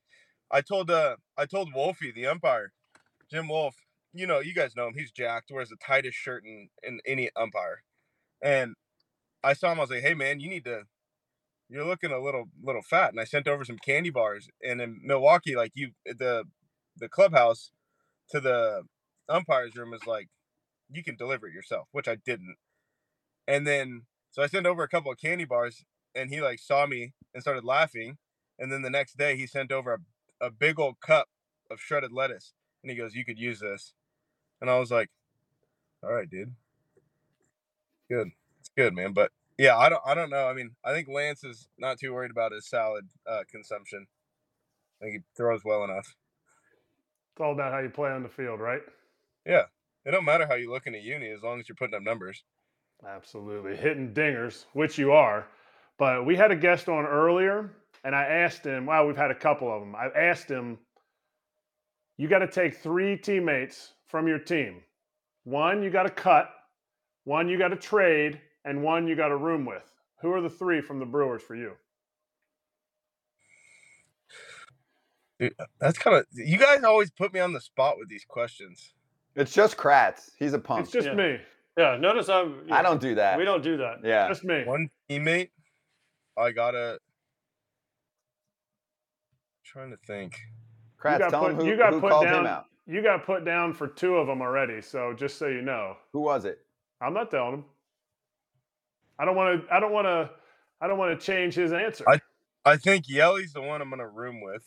I 0.51 0.61
told 0.61 0.91
uh 0.91 1.17
I 1.39 1.47
told 1.47 1.73
Wolfie, 1.75 2.13
the 2.13 2.27
umpire, 2.27 2.73
Jim 3.31 3.49
Wolf. 3.49 3.77
You 4.13 4.27
know, 4.27 4.41
you 4.41 4.55
guys 4.55 4.77
know 4.77 4.87
him. 4.87 4.95
He's 4.95 5.11
jacked, 5.11 5.51
wears 5.51 5.71
the 5.71 5.77
tightest 5.85 6.19
shirt 6.19 6.45
in 6.45 6.69
in 6.83 7.01
any 7.07 7.31
umpire. 7.35 7.83
And 8.43 8.75
I 9.43 9.55
saw 9.55 9.73
him. 9.73 9.79
I 9.79 9.83
was 9.83 9.91
like, 9.91 10.03
"Hey, 10.03 10.15
man, 10.15 10.41
you 10.41 10.51
need 10.51 10.65
to. 10.65 10.83
You're 11.71 11.87
looking 11.87 12.13
a 12.13 12.21
little 12.21 12.47
little 12.63 12.83
fat." 12.83 13.11
And 13.11 13.21
I 13.21 13.25
sent 13.25 13.49
over 13.49 13.65
some 13.65 13.79
candy 13.79 14.11
bars. 14.11 14.49
And 14.63 14.83
in 14.83 15.01
Milwaukee, 15.03 15.57
like 15.57 15.73
you, 15.75 15.93
the 16.05 16.45
the 16.99 17.09
clubhouse 17.09 17.71
to 18.31 18.41
the 18.41 18.83
umpire's 19.29 19.77
room 19.77 19.95
is 19.95 20.07
like, 20.07 20.29
you 20.91 21.03
can 21.05 21.17
deliver 21.17 21.49
it 21.49 21.55
yourself, 21.55 21.89
which 21.93 22.09
I 22.09 22.17
didn't. 22.17 22.57
And 23.49 23.67
then 23.67 24.03
so 24.37 24.43
I 24.43 24.49
sent 24.49 24.67
over 24.67 24.83
a 24.83 24.89
couple 24.89 25.11
of 25.11 25.17
candy 25.17 25.47
bars, 25.47 25.83
and 26.15 26.29
he 26.29 26.43
like 26.43 26.59
saw 26.59 26.85
me 26.87 27.15
and 27.33 27.43
started 27.43 27.65
laughing. 27.65 28.19
And 28.59 28.71
then 28.71 28.83
the 28.83 28.91
next 28.91 29.17
day, 29.17 29.35
he 29.35 29.47
sent 29.47 29.73
over 29.73 29.95
a, 29.95 30.47
a 30.47 30.51
big 30.51 30.79
old 30.79 31.01
cup 31.01 31.29
of 31.71 31.81
shredded 31.81 32.13
lettuce, 32.13 32.53
and 32.83 32.91
he 32.91 32.99
goes, 32.99 33.15
"You 33.15 33.25
could 33.25 33.39
use 33.39 33.61
this." 33.61 33.95
And 34.61 34.69
I 34.69 34.79
was 34.79 34.91
like, 34.91 35.09
"All 36.03 36.13
right, 36.13 36.29
dude, 36.29 36.55
good, 38.11 38.33
it's 38.61 38.69
good, 38.77 38.95
man." 38.95 39.15
But 39.15 39.33
yeah, 39.57 39.75
I 39.75 39.89
don't, 39.89 40.03
I 40.05 40.15
don't 40.15 40.29
know. 40.29 40.47
I 40.47 40.53
mean, 40.53 40.73
I 40.85 40.93
think 40.93 41.09
Lance 41.09 41.43
is 41.43 41.71
not 41.79 41.99
too 41.99 42.13
worried 42.13 42.31
about 42.31 42.53
his 42.53 42.69
salad 42.69 43.09
uh, 43.27 43.45
consumption. 43.51 44.07
I 45.01 45.05
think 45.05 45.15
he 45.15 45.21
throws 45.35 45.65
well 45.65 45.83
enough. 45.83 46.15
It's 47.33 47.41
all 47.41 47.53
about 47.53 47.73
how 47.73 47.79
you 47.79 47.89
play 47.89 48.11
on 48.11 48.23
the 48.23 48.29
field, 48.29 48.61
right? 48.61 48.83
Yeah. 49.47 49.65
It 50.05 50.11
don't 50.11 50.25
matter 50.25 50.47
how 50.47 50.55
you 50.55 50.71
look 50.71 50.87
in 50.87 50.95
a 50.95 50.99
uni 50.99 51.31
as 51.31 51.43
long 51.43 51.59
as 51.59 51.69
you're 51.69 51.77
putting 51.77 51.95
up 51.95 52.03
numbers. 52.03 52.45
Absolutely. 53.05 53.77
Hitting 53.77 54.13
dingers, 54.15 54.67
which 54.73 54.99
you 54.99 55.13
are. 55.13 55.49
But 55.99 56.27
we 56.27 56.37
had 56.37 56.51
a 56.51 56.57
guest 56.57 56.89
on 56.89 57.05
earlier, 57.05 57.73
and 58.05 58.15
I 58.15 58.25
asked 58.25 58.65
him, 58.65 58.87
well, 58.87 59.07
we've 59.07 59.17
had 59.17 59.31
a 59.31 59.35
couple 59.35 59.73
of 59.73 59.81
them. 59.81 59.95
I 59.95 60.07
asked 60.19 60.49
him, 60.49 60.79
you 62.17 62.29
got 62.29 62.39
to 62.39 62.49
take 62.49 62.77
three 62.77 63.17
teammates 63.17 63.93
from 64.07 64.27
your 64.27 64.39
team. 64.39 64.83
One 65.45 65.83
you 65.83 65.91
got 65.91 66.05
to 66.05 66.11
cut, 66.11 66.51
one 67.25 67.49
you 67.49 67.59
got 67.59 67.69
to 67.69 67.77
trade, 67.77 68.41
and 68.65 68.83
one 68.83 69.07
you 69.07 69.17
got 69.17 69.29
to 69.29 69.37
room 69.37 69.65
with. 69.65 69.85
Who 70.21 70.33
are 70.33 70.41
the 70.41 70.51
three 70.51 70.81
from 70.81 70.99
the 70.99 71.07
Brewers 71.07 71.43
for 71.43 71.55
you? 71.55 71.73
Uh, 75.41 75.49
that's 75.79 75.99
kind 75.99 76.17
of 76.17 76.25
you 76.33 76.57
guys 76.59 76.83
always 76.83 77.11
put 77.11 77.33
me 77.35 77.41
on 77.41 77.53
the 77.53 77.61
spot 77.61 77.97
with 77.99 78.09
these 78.09 78.25
questions. 78.27 78.95
It's 79.35 79.53
just 79.53 79.77
Kratz. 79.77 80.31
He's 80.39 80.55
a 80.55 80.59
punk. 80.59 80.85
It's 80.85 80.93
just 80.93 81.09
Yeah. 81.09 81.15
me. 81.15 81.41
Yeah, 81.77 81.97
notice 81.99 82.29
I'm. 82.29 82.63
I 82.71 82.83
don't 82.83 83.01
do 83.01 83.15
that. 83.17 83.37
We 83.39 83.45
don't 83.45 83.63
do 83.63 83.77
that. 83.79 83.99
Yeah. 84.03 84.29
Just 84.29 84.45
me. 84.45 84.65
One 84.65 84.89
teammate, 85.11 85.51
I 86.37 86.51
gotta. 86.53 86.99
Trying 89.65 89.91
to 89.91 89.99
think. 90.07 90.39
Kratz, 90.99 91.19
got 91.19 91.31
tell 91.31 91.43
put- 91.45 91.51
him 91.53 91.57
who, 91.59 91.67
you 91.67 91.77
got 91.77 91.93
who 91.93 92.01
put 92.01 92.11
called 92.11 92.25
down- 92.25 92.41
him 92.41 92.47
out. 92.47 92.65
You 92.87 93.03
got 93.03 93.27
put 93.27 93.45
down 93.45 93.73
for 93.75 93.89
two 93.89 94.15
of 94.17 94.29
them 94.29 94.41
already, 94.41 94.81
so 94.81 95.13
just 95.13 95.39
so 95.39 95.49
you 95.49 95.61
know. 95.61 95.97
Who 96.13 96.21
was 96.21 96.45
it? 96.45 96.61
I'm 97.01 97.13
not 97.13 97.31
telling 97.31 97.55
him. 97.55 97.65
I 99.19 99.25
don't 99.25 99.35
want 99.37 99.67
to. 99.69 99.75
I 99.75 99.81
don't 99.81 99.93
want 99.93 100.07
to. 100.07 100.31
I 100.81 100.87
don't 100.87 100.97
want 100.99 101.19
to 101.19 101.25
change 101.27 101.55
his 101.55 101.73
answer 101.73 102.05
I- 102.09 102.21
I 102.65 102.77
think 102.77 103.09
Yelly's 103.09 103.53
the 103.55 103.63
one 103.63 103.81
I'm 103.81 103.91
gonna 103.91 104.09
room 104.09 104.41
with. 104.43 104.63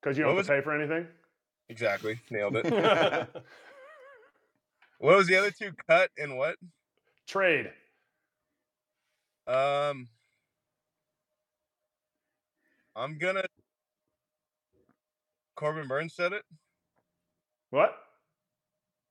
because 0.00 0.16
you 0.18 0.24
what 0.24 0.30
don't 0.30 0.36
have 0.38 0.46
to 0.46 0.52
pay 0.52 0.60
for 0.60 0.72
anything. 0.78 1.06
Exactly, 1.68 2.18
nailed 2.30 2.56
it. 2.56 2.66
what 5.02 5.16
was 5.16 5.26
the 5.26 5.36
other 5.36 5.50
two? 5.50 5.72
Cut 5.88 6.10
and 6.16 6.36
what? 6.38 6.54
Trade. 7.26 7.70
Um, 9.48 10.08
I'm 12.94 13.18
gonna. 13.18 13.42
Corbin 15.56 15.88
Burnes 15.88 16.14
said 16.14 16.32
it. 16.32 16.44
What? 17.70 17.96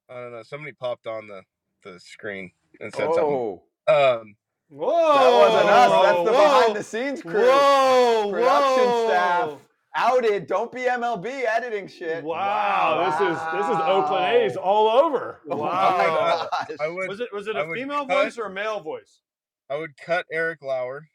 I 0.10 0.13
don't 0.15 0.32
know. 0.32 0.43
Somebody 0.43 0.71
popped 0.71 1.08
on 1.08 1.27
the 1.27 1.41
the 1.84 1.99
screen 1.99 2.51
and 2.80 2.93
said 2.93 3.10
Oh, 3.10 3.62
something. 3.88 4.21
Um, 4.21 4.36
Whoa! 4.69 5.13
that 5.13 5.39
wasn't 5.39 5.69
us. 5.69 6.04
That's 6.04 6.17
the 6.25 6.32
whoa, 6.32 6.43
behind 6.43 6.75
the 6.77 6.84
scenes 6.84 7.21
crew. 7.21 7.45
Whoa! 7.45 8.30
Production 8.32 8.86
whoa. 8.86 9.08
staff 9.10 9.70
outed. 9.95 10.47
Don't 10.47 10.71
be 10.71 10.82
MLB 10.82 11.43
editing 11.45 11.88
shit. 11.88 12.23
Wow, 12.23 13.10
This 13.10 13.15
is 13.30 13.38
this 13.54 13.65
is 13.75 13.82
Oakland 13.86 14.25
A's 14.25 14.56
all 14.56 14.88
over. 14.89 15.41
Oh 15.49 15.58
my 15.58 15.63
Wow. 15.63 16.47
gosh. 16.51 16.69
I 16.80 16.88
would 16.88 17.10
Was 17.10 17.19
it 17.19 17.30
was 17.34 17.47
it 17.47 17.56
a 17.56 17.67
female 17.73 18.06
cut- 18.06 18.23
voice 18.23 18.38
or 18.38 18.45
a 18.45 18.49
male 18.49 18.80
voice? 18.80 19.21
I 19.69 19.77
would 19.77 19.95
cut 19.97 20.25
Eric 20.32 20.62
Lauer. 20.62 21.08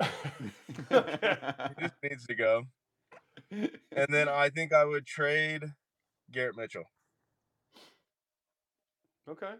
He 0.00 0.08
just 1.80 1.94
needs 2.02 2.26
to 2.26 2.34
go. 2.34 2.64
And 3.50 4.06
then 4.08 4.28
I 4.28 4.50
think 4.50 4.72
I 4.72 4.84
would 4.84 5.06
trade 5.06 5.62
Garrett 6.32 6.56
Mitchell. 6.56 6.84
Okay. 9.28 9.52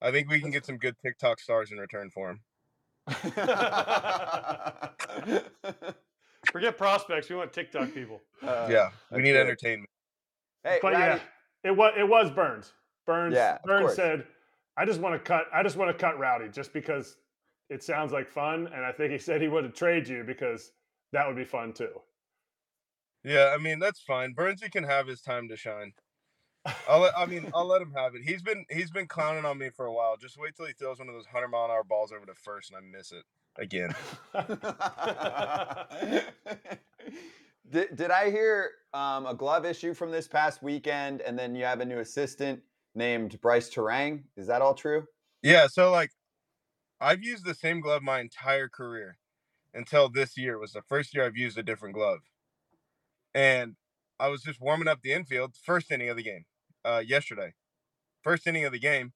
I 0.00 0.10
think 0.12 0.30
we 0.30 0.40
can 0.40 0.50
get 0.50 0.64
some 0.64 0.78
good 0.78 0.96
TikTok 1.04 1.40
stars 1.40 1.72
in 1.72 1.78
return 1.78 2.10
for 2.10 2.30
him. 2.30 2.40
Forget 6.52 6.76
prospects. 6.76 7.28
We 7.30 7.36
want 7.36 7.52
TikTok 7.52 7.92
people. 7.94 8.20
Uh, 8.42 8.66
yeah, 8.68 8.90
we 9.12 9.18
need 9.22 9.34
good. 9.34 9.40
entertainment. 9.46 9.88
Hey, 10.64 10.80
But 10.82 10.94
Rowdy, 10.94 11.20
yeah, 11.62 11.70
it 11.70 11.76
was 11.76 11.92
it 11.96 12.08
was 12.08 12.28
Burnes. 12.32 12.72
Burnes. 13.06 13.34
Yeah, 13.36 13.58
Burnes 13.64 13.82
course. 13.82 13.94
said, 13.94 14.26
"I 14.76 14.84
just 14.84 15.00
want 15.00 15.14
to 15.14 15.20
cut. 15.20 15.44
I 15.54 15.62
just 15.62 15.76
want 15.76 15.96
to 15.96 15.96
cut 15.96 16.18
Rowdy 16.18 16.48
just 16.48 16.72
because 16.72 17.18
it 17.70 17.84
sounds 17.84 18.10
like 18.10 18.28
fun." 18.28 18.66
And 18.74 18.84
I 18.84 18.90
think 18.90 19.12
he 19.12 19.18
said 19.18 19.40
he 19.40 19.46
would 19.46 19.62
have 19.62 19.74
trade 19.74 20.08
you 20.08 20.24
because 20.24 20.72
that 21.12 21.24
would 21.24 21.36
be 21.36 21.44
fun 21.44 21.72
too. 21.72 22.00
Yeah, 23.22 23.54
I 23.54 23.62
mean 23.62 23.78
that's 23.78 24.00
fine. 24.00 24.34
Burnsy 24.34 24.68
can 24.72 24.82
have 24.82 25.06
his 25.06 25.20
time 25.20 25.48
to 25.48 25.56
shine. 25.56 25.92
I'll 26.88 26.98
let, 26.98 27.16
I 27.16 27.26
mean 27.26 27.48
I'll 27.54 27.66
let 27.66 27.80
him 27.80 27.92
have 27.96 28.16
it. 28.16 28.22
He's 28.24 28.42
been 28.42 28.64
he's 28.70 28.90
been 28.90 29.06
clowning 29.06 29.44
on 29.44 29.56
me 29.56 29.70
for 29.70 29.86
a 29.86 29.92
while. 29.92 30.16
Just 30.16 30.36
wait 30.36 30.56
till 30.56 30.66
he 30.66 30.72
throws 30.72 30.98
one 30.98 31.08
of 31.08 31.14
those 31.14 31.26
hundred 31.26 31.48
mile 31.48 31.66
an 31.66 31.70
hour 31.70 31.84
balls 31.84 32.10
over 32.10 32.26
to 32.26 32.34
first 32.34 32.72
and 32.72 32.76
I 32.76 32.80
miss 32.80 33.12
it 33.12 33.24
again. 33.58 33.94
did, 37.70 37.96
did 37.96 38.10
I 38.10 38.30
hear 38.30 38.70
um, 38.94 39.26
a 39.26 39.34
glove 39.34 39.64
issue 39.64 39.94
from 39.94 40.10
this 40.10 40.28
past 40.28 40.62
weekend, 40.62 41.20
and 41.20 41.38
then 41.38 41.54
you 41.54 41.64
have 41.64 41.80
a 41.80 41.84
new 41.84 41.98
assistant 41.98 42.60
named 42.94 43.40
Bryce 43.40 43.70
Terang? 43.70 44.22
Is 44.36 44.46
that 44.46 44.62
all 44.62 44.74
true? 44.74 45.06
Yeah, 45.42 45.66
so 45.66 45.90
like 45.90 46.10
I've 47.00 47.22
used 47.22 47.44
the 47.44 47.54
same 47.54 47.80
glove 47.80 48.02
my 48.02 48.20
entire 48.20 48.68
career 48.68 49.18
until 49.74 50.08
this 50.08 50.36
year 50.36 50.54
it 50.54 50.60
was 50.60 50.72
the 50.72 50.82
first 50.82 51.14
year 51.14 51.24
I've 51.24 51.36
used 51.36 51.58
a 51.58 51.62
different 51.62 51.94
glove. 51.94 52.20
And 53.34 53.76
I 54.20 54.28
was 54.28 54.42
just 54.42 54.60
warming 54.60 54.88
up 54.88 55.00
the 55.02 55.12
infield, 55.12 55.56
first 55.64 55.90
inning 55.90 56.10
of 56.10 56.16
the 56.16 56.22
game, 56.22 56.44
uh, 56.84 57.02
yesterday. 57.04 57.54
First 58.22 58.46
inning 58.46 58.64
of 58.64 58.72
the 58.72 58.78
game. 58.78 59.12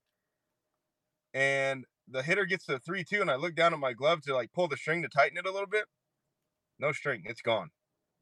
And 1.33 1.85
the 2.09 2.23
hitter 2.23 2.45
gets 2.45 2.67
to 2.67 2.79
3 2.79 3.05
2, 3.05 3.21
and 3.21 3.31
I 3.31 3.37
look 3.37 3.55
down 3.55 3.73
at 3.73 3.81
my 3.81 3.93
glove 3.93 4.23
to 4.23 4.35
like 4.35 4.53
pull 4.53 4.69
the 4.69 4.77
string 4.77 5.03
to 5.03 5.09
tighten 5.09 5.39
it 5.39 5.47
a 5.47 5.53
little 5.53 5.69
bit. 5.69 5.85
No 6.79 6.93
string, 6.93 7.23
it's 7.25 7.43
gone. 7.43 7.71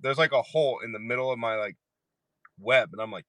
There's 0.00 0.18
like 0.18 0.32
a 0.32 0.42
hole 0.42 0.80
in 0.84 0.92
the 0.92 0.98
middle 0.98 1.32
of 1.32 1.38
my 1.38 1.56
like 1.56 1.76
web. 2.58 2.90
And 2.92 3.00
I'm 3.00 3.10
like, 3.10 3.26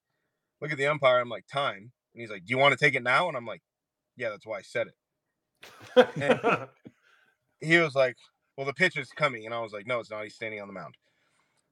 look 0.61 0.71
at 0.71 0.77
the 0.77 0.87
umpire. 0.87 1.19
I'm 1.19 1.29
like, 1.29 1.45
time. 1.51 1.91
And 2.13 2.21
he's 2.21 2.29
like, 2.29 2.45
Do 2.45 2.51
you 2.51 2.57
want 2.57 2.77
to 2.77 2.83
take 2.83 2.95
it 2.95 3.03
now? 3.03 3.27
And 3.27 3.37
I'm 3.37 3.45
like, 3.45 3.61
Yeah, 4.17 4.29
that's 4.29 4.45
why 4.45 4.59
I 4.59 4.61
said 4.61 4.87
it. 4.87 4.95
he 7.59 7.77
was 7.77 7.95
like, 7.95 8.17
"Well, 8.57 8.65
the 8.65 8.73
pitch 8.73 8.97
is 8.97 9.09
coming," 9.09 9.45
and 9.45 9.53
I 9.53 9.59
was 9.59 9.73
like, 9.73 9.87
"No, 9.87 9.99
it's 9.99 10.11
not. 10.11 10.23
He's 10.23 10.35
standing 10.35 10.61
on 10.61 10.67
the 10.67 10.73
mound." 10.73 10.95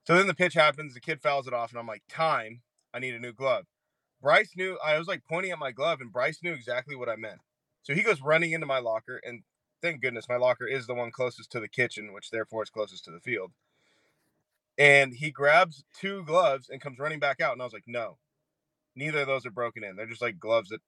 So 0.05 0.15
then 0.17 0.27
the 0.27 0.33
pitch 0.33 0.53
happens. 0.53 0.93
The 0.93 0.99
kid 0.99 1.21
fouls 1.21 1.47
it 1.47 1.53
off, 1.53 1.71
and 1.71 1.79
I'm 1.79 1.87
like, 1.87 2.03
"Time. 2.09 2.61
I 2.93 2.99
need 2.99 3.15
a 3.15 3.19
new 3.19 3.33
glove." 3.33 3.65
Bryce 4.21 4.51
knew 4.55 4.77
I 4.83 4.97
was 4.97 5.07
like 5.07 5.23
pointing 5.27 5.51
at 5.51 5.59
my 5.59 5.71
glove, 5.71 6.01
and 6.01 6.11
Bryce 6.11 6.39
knew 6.43 6.53
exactly 6.53 6.95
what 6.95 7.09
I 7.09 7.15
meant. 7.15 7.39
So 7.83 7.93
he 7.93 8.01
goes 8.01 8.21
running 8.21 8.53
into 8.53 8.65
my 8.65 8.79
locker, 8.79 9.21
and 9.23 9.43
thank 9.81 10.01
goodness 10.01 10.29
my 10.29 10.37
locker 10.37 10.67
is 10.67 10.87
the 10.87 10.93
one 10.93 11.11
closest 11.11 11.51
to 11.51 11.59
the 11.59 11.67
kitchen, 11.67 12.13
which 12.13 12.29
therefore 12.29 12.63
is 12.63 12.69
closest 12.69 13.05
to 13.05 13.11
the 13.11 13.19
field. 13.19 13.51
And 14.77 15.13
he 15.13 15.29
grabs 15.31 15.83
two 15.99 16.23
gloves 16.23 16.69
and 16.69 16.81
comes 16.81 16.97
running 16.97 17.19
back 17.19 17.41
out, 17.41 17.53
and 17.53 17.61
I 17.61 17.65
was 17.65 17.73
like, 17.73 17.83
no, 17.85 18.17
neither 18.95 19.21
of 19.21 19.27
those 19.27 19.45
are 19.45 19.51
broken 19.51 19.83
in. 19.83 19.95
They're 19.95 20.07
just 20.07 20.21
like 20.21 20.39
gloves 20.39 20.69
that 20.69 20.79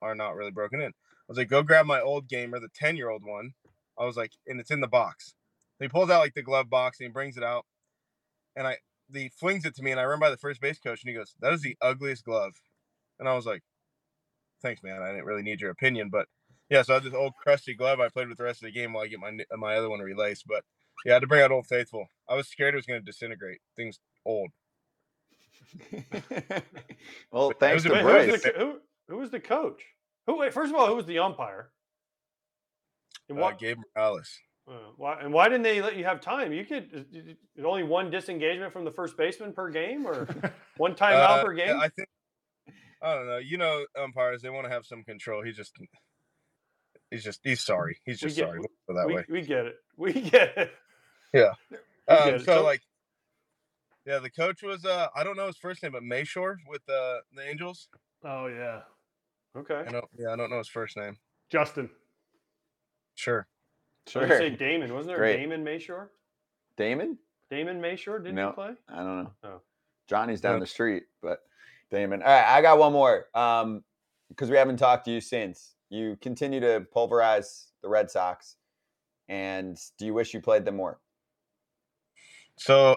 are 0.00 0.14
not 0.14 0.36
really 0.36 0.50
broken 0.50 0.80
in. 0.80 0.88
I 0.88 1.28
was 1.28 1.38
like, 1.38 1.48
go 1.48 1.62
grab 1.62 1.86
my 1.86 2.00
old 2.00 2.28
gamer, 2.28 2.58
the 2.58 2.68
10 2.74 2.96
year 2.96 3.10
old 3.10 3.24
one. 3.24 3.52
I 3.98 4.04
was 4.04 4.16
like, 4.16 4.32
and 4.46 4.58
it's 4.58 4.70
in 4.70 4.80
the 4.80 4.88
box. 4.88 5.34
he 5.78 5.88
pulls 5.88 6.10
out 6.10 6.20
like 6.20 6.34
the 6.34 6.42
glove 6.42 6.70
box 6.70 6.98
and 6.98 7.06
he 7.06 7.12
brings 7.12 7.36
it 7.36 7.44
out. 7.44 7.66
And 8.56 8.66
I 8.66 8.78
he 9.12 9.28
flings 9.28 9.64
it 9.64 9.74
to 9.76 9.82
me 9.82 9.90
and 9.90 10.00
I 10.00 10.04
run 10.04 10.20
by 10.20 10.30
the 10.30 10.36
first 10.36 10.60
base 10.60 10.78
coach 10.78 11.02
and 11.02 11.10
he 11.10 11.16
goes, 11.16 11.34
That 11.40 11.52
is 11.52 11.62
the 11.62 11.76
ugliest 11.82 12.24
glove. 12.24 12.54
And 13.18 13.28
I 13.28 13.34
was 13.34 13.46
like, 13.46 13.62
Thanks, 14.62 14.82
man. 14.82 15.02
I 15.02 15.08
didn't 15.10 15.24
really 15.24 15.42
need 15.42 15.60
your 15.60 15.70
opinion, 15.70 16.08
but 16.10 16.26
yeah, 16.68 16.82
so 16.82 16.92
I 16.92 16.96
had 16.96 17.04
this 17.04 17.14
old 17.14 17.32
crusty 17.42 17.74
glove 17.74 17.98
I 18.00 18.08
played 18.08 18.28
with 18.28 18.38
the 18.38 18.44
rest 18.44 18.62
of 18.62 18.66
the 18.66 18.72
game 18.72 18.92
while 18.92 19.04
I 19.04 19.08
get 19.08 19.18
my 19.20 19.32
my 19.56 19.76
other 19.76 19.88
one 19.90 20.00
relaced. 20.00 20.44
But 20.46 20.64
yeah, 21.04 21.12
I 21.12 21.14
had 21.14 21.20
to 21.20 21.26
bring 21.26 21.42
out 21.42 21.50
Old 21.50 21.66
Faithful. 21.66 22.06
I 22.28 22.34
was 22.34 22.46
scared 22.48 22.74
it 22.74 22.76
was 22.76 22.86
going 22.86 23.00
to 23.00 23.04
disintegrate. 23.04 23.60
Things 23.76 23.98
old. 24.24 24.50
well, 27.32 27.48
But 27.48 27.60
thanks 27.60 27.82
to 27.84 27.94
who, 27.94 28.02
Bryce. 28.02 28.42
the, 28.42 28.52
who, 28.56 28.78
who 29.08 29.16
was 29.18 29.30
the 29.30 29.40
coach? 29.40 29.82
Who? 30.26 30.38
Wait, 30.38 30.52
first 30.52 30.72
of 30.72 30.78
all, 30.78 30.86
who 30.86 30.96
was 30.96 31.06
the 31.06 31.18
umpire? 31.18 31.70
And 33.28 33.38
Uh, 33.38 33.42
why, 33.42 33.52
Gabe 33.54 33.78
Morales. 33.96 34.38
uh, 34.68 34.72
why, 34.96 35.20
and 35.20 35.32
why 35.32 35.48
didn't 35.48 35.62
they 35.62 35.80
let 35.80 35.96
you 35.96 36.04
have 36.04 36.20
time? 36.20 36.52
You 36.52 36.64
could 36.64 37.06
only 37.64 37.82
one 37.82 38.10
disengagement 38.10 38.72
from 38.72 38.84
the 38.84 38.90
first 38.90 39.16
baseman 39.16 39.52
per 39.52 39.70
game, 39.70 40.06
or 40.06 40.26
one 40.76 40.94
timeout 40.94 41.38
Uh, 41.40 41.44
per 41.44 41.52
game. 41.52 41.76
I 41.78 41.88
think 41.88 42.08
I 43.02 43.14
don't 43.14 43.26
know. 43.26 43.38
You 43.38 43.56
know, 43.58 43.84
umpires 43.98 44.42
they 44.42 44.50
want 44.50 44.66
to 44.66 44.70
have 44.72 44.84
some 44.84 45.02
control. 45.04 45.42
He 45.42 45.52
just 45.52 45.74
he's 47.10 47.24
just 47.24 47.40
he's 47.42 47.60
sorry. 47.60 47.98
He's 48.04 48.20
just 48.20 48.36
get- 48.36 48.46
sorry. 48.46 48.58
We'll 48.60 48.68
put 48.86 48.92
it 48.94 48.96
that 48.96 49.06
we, 49.06 49.14
way. 49.14 49.24
we 49.28 49.42
get 49.42 49.66
it. 49.66 49.76
We 49.96 50.12
get 50.30 50.56
it. 50.56 50.72
Yeah. 51.32 51.52
Um, 52.08 52.18
get 52.24 52.34
it. 52.34 52.38
so 52.40 52.56
So- 52.56 52.64
like, 52.64 52.82
yeah, 54.06 54.18
the 54.18 54.30
coach 54.30 54.62
was 54.62 54.84
uh 54.84 55.08
I 55.14 55.24
don't 55.24 55.36
know 55.36 55.46
his 55.46 55.56
first 55.58 55.82
name, 55.82 55.92
but 55.92 56.02
Mashore 56.02 56.56
with 56.68 56.82
uh, 56.88 57.18
the 57.34 57.42
Angels. 57.48 57.88
oh 58.24 58.46
yeah, 58.46 58.80
Okay. 59.56 59.82
I 59.86 59.90
don't 59.92 60.04
yeah 60.18 60.32
I 60.32 60.36
don't 60.36 60.50
know 60.50 60.58
his 60.58 60.68
first 60.68 60.96
name. 60.96 61.16
Justin. 61.50 61.90
Sure. 63.14 63.46
Sure. 64.06 64.22
I 64.22 64.24
was 64.26 64.38
gonna 64.38 64.50
say 64.50 64.56
Damon. 64.56 64.92
Wasn't 64.94 65.08
there 65.08 65.18
Great. 65.18 65.36
Damon 65.36 65.64
Mashore? 65.64 66.08
Damon? 66.76 67.18
Damon 67.50 67.80
Mashore 67.80 68.18
didn't 68.18 68.34
No. 68.36 68.48
he 68.48 68.54
play? 68.54 68.70
I 68.88 68.96
don't 68.96 69.24
know. 69.24 69.30
Oh. 69.44 69.60
Johnny's 70.08 70.40
down 70.40 70.54
Yeah. 70.54 70.60
the 70.60 70.66
street, 70.66 71.02
but 71.22 71.40
Damon. 71.90 72.22
All 72.22 72.28
right, 72.28 72.56
I 72.56 72.62
got 72.62 72.78
one 72.78 72.92
more. 72.92 73.26
Um, 73.34 73.82
because 74.28 74.48
we 74.48 74.56
haven't 74.56 74.76
talked 74.76 75.04
to 75.06 75.10
you 75.10 75.20
since. 75.20 75.74
You 75.90 76.16
continue 76.20 76.60
to 76.60 76.86
pulverize 76.92 77.72
the 77.82 77.88
Red 77.88 78.10
Sox, 78.10 78.56
and 79.28 79.76
do 79.98 80.06
you 80.06 80.14
wish 80.14 80.32
you 80.32 80.40
played 80.40 80.64
them 80.64 80.76
more? 80.76 81.00
So 82.56 82.94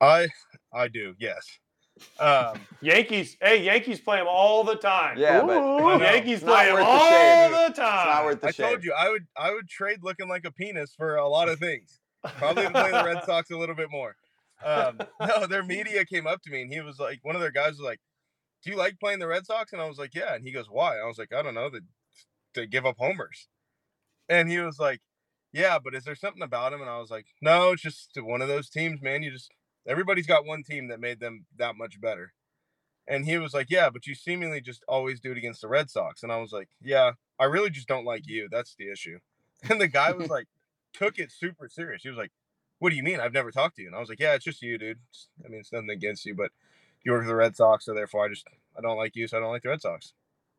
I 0.00 0.28
I 0.72 0.88
do 0.88 1.14
yes. 1.18 1.58
Um, 2.18 2.60
Yankees. 2.80 3.36
Hey, 3.40 3.62
Yankees 3.62 4.00
play 4.00 4.18
them 4.18 4.26
all 4.28 4.64
the 4.64 4.76
time. 4.76 5.18
Yeah, 5.18 5.44
Ooh. 5.44 5.50
I 5.50 5.96
know. 5.98 6.00
Yankees 6.00 6.40
play 6.40 6.66
them 6.66 6.74
worth 6.74 6.84
the 6.84 6.90
all 6.90 7.50
the 7.50 7.56
time. 7.56 7.68
It's 7.68 7.74
not 7.82 8.24
worth 8.24 8.40
the 8.40 8.48
I 8.48 8.52
told 8.52 8.84
you 8.84 8.92
I 8.92 9.10
would 9.10 9.26
I 9.36 9.52
would 9.52 9.68
trade 9.68 10.00
looking 10.02 10.28
like 10.28 10.44
a 10.44 10.50
penis 10.50 10.94
for 10.96 11.16
a 11.16 11.28
lot 11.28 11.48
of 11.48 11.58
things. 11.58 12.00
Probably 12.36 12.68
play 12.68 12.90
the 12.90 13.04
Red 13.04 13.22
Sox 13.26 13.50
a 13.50 13.56
little 13.56 13.74
bit 13.74 13.90
more. 13.90 14.16
Um, 14.64 14.98
no, 15.20 15.46
their 15.46 15.62
media 15.62 16.04
came 16.04 16.26
up 16.26 16.42
to 16.42 16.50
me 16.50 16.62
and 16.62 16.72
he 16.72 16.80
was 16.80 16.98
like, 16.98 17.20
one 17.22 17.34
of 17.34 17.40
their 17.40 17.50
guys 17.50 17.72
was 17.72 17.80
like, 17.80 18.00
"Do 18.62 18.70
you 18.70 18.76
like 18.76 18.98
playing 19.00 19.18
the 19.20 19.28
Red 19.28 19.46
Sox?" 19.46 19.72
And 19.72 19.82
I 19.82 19.88
was 19.88 19.98
like, 19.98 20.14
"Yeah." 20.14 20.34
And 20.34 20.44
he 20.44 20.52
goes, 20.52 20.66
"Why?" 20.70 20.98
I 20.98 21.06
was 21.06 21.18
like, 21.18 21.32
"I 21.32 21.42
don't 21.42 21.54
know. 21.54 21.70
They, 21.70 21.80
they 22.54 22.66
give 22.66 22.86
up 22.86 22.96
homers." 22.98 23.48
And 24.28 24.50
he 24.50 24.58
was 24.58 24.78
like, 24.78 25.00
"Yeah, 25.52 25.78
but 25.82 25.94
is 25.94 26.04
there 26.04 26.14
something 26.16 26.42
about 26.42 26.72
him?" 26.72 26.80
And 26.80 26.90
I 26.90 26.98
was 26.98 27.10
like, 27.10 27.26
"No, 27.42 27.72
it's 27.72 27.82
just 27.82 28.10
one 28.16 28.42
of 28.42 28.48
those 28.48 28.70
teams, 28.70 29.02
man. 29.02 29.22
You 29.22 29.30
just 29.32 29.50
everybody's 29.86 30.26
got 30.26 30.46
one 30.46 30.62
team 30.64 30.88
that 30.88 31.00
made 31.00 31.20
them 31.20 31.46
that 31.56 31.76
much 31.76 32.00
better." 32.00 32.32
And 33.08 33.24
he 33.26 33.38
was 33.38 33.54
like, 33.54 33.68
"Yeah, 33.70 33.90
but 33.90 34.06
you 34.06 34.14
seemingly 34.14 34.60
just 34.60 34.84
always 34.88 35.20
do 35.20 35.32
it 35.32 35.38
against 35.38 35.62
the 35.62 35.68
Red 35.68 35.90
Sox." 35.90 36.22
And 36.22 36.32
I 36.32 36.38
was 36.38 36.52
like, 36.52 36.68
"Yeah, 36.80 37.12
I 37.38 37.44
really 37.46 37.70
just 37.70 37.88
don't 37.88 38.04
like 38.04 38.26
you. 38.26 38.48
That's 38.50 38.74
the 38.76 38.90
issue." 38.90 39.18
And 39.68 39.78
the 39.80 39.88
guy 39.88 40.12
was 40.12 40.28
like, 40.30 40.46
took 40.92 41.18
it 41.18 41.30
super 41.30 41.68
serious. 41.68 42.02
He 42.02 42.08
was 42.08 42.18
like, 42.18 42.32
"What 42.80 42.90
do 42.90 42.96
you 42.96 43.02
mean? 43.04 43.20
I've 43.20 43.32
never 43.32 43.50
talked 43.52 43.76
to 43.76 43.82
you." 43.82 43.88
And 43.88 43.96
I 43.96 44.00
was 44.00 44.08
like, 44.08 44.18
"Yeah, 44.18 44.34
it's 44.34 44.44
just 44.44 44.60
you, 44.62 44.76
dude. 44.76 44.98
It's- 44.98 45.28
I 45.44 45.48
mean, 45.48 45.60
it's 45.60 45.72
nothing 45.72 45.90
against 45.90 46.26
you, 46.26 46.34
but 46.34 46.50
you 47.04 47.12
work 47.12 47.22
for 47.22 47.28
the 47.28 47.36
Red 47.36 47.54
Sox, 47.56 47.84
so 47.84 47.94
therefore 47.94 48.24
I 48.24 48.28
just 48.28 48.46
I 48.76 48.80
don't 48.80 48.96
like 48.98 49.14
you, 49.16 49.28
so 49.28 49.36
I 49.38 49.40
don't 49.40 49.52
like 49.52 49.62
the 49.62 49.68
Red 49.68 49.80
Sox." 49.82 50.12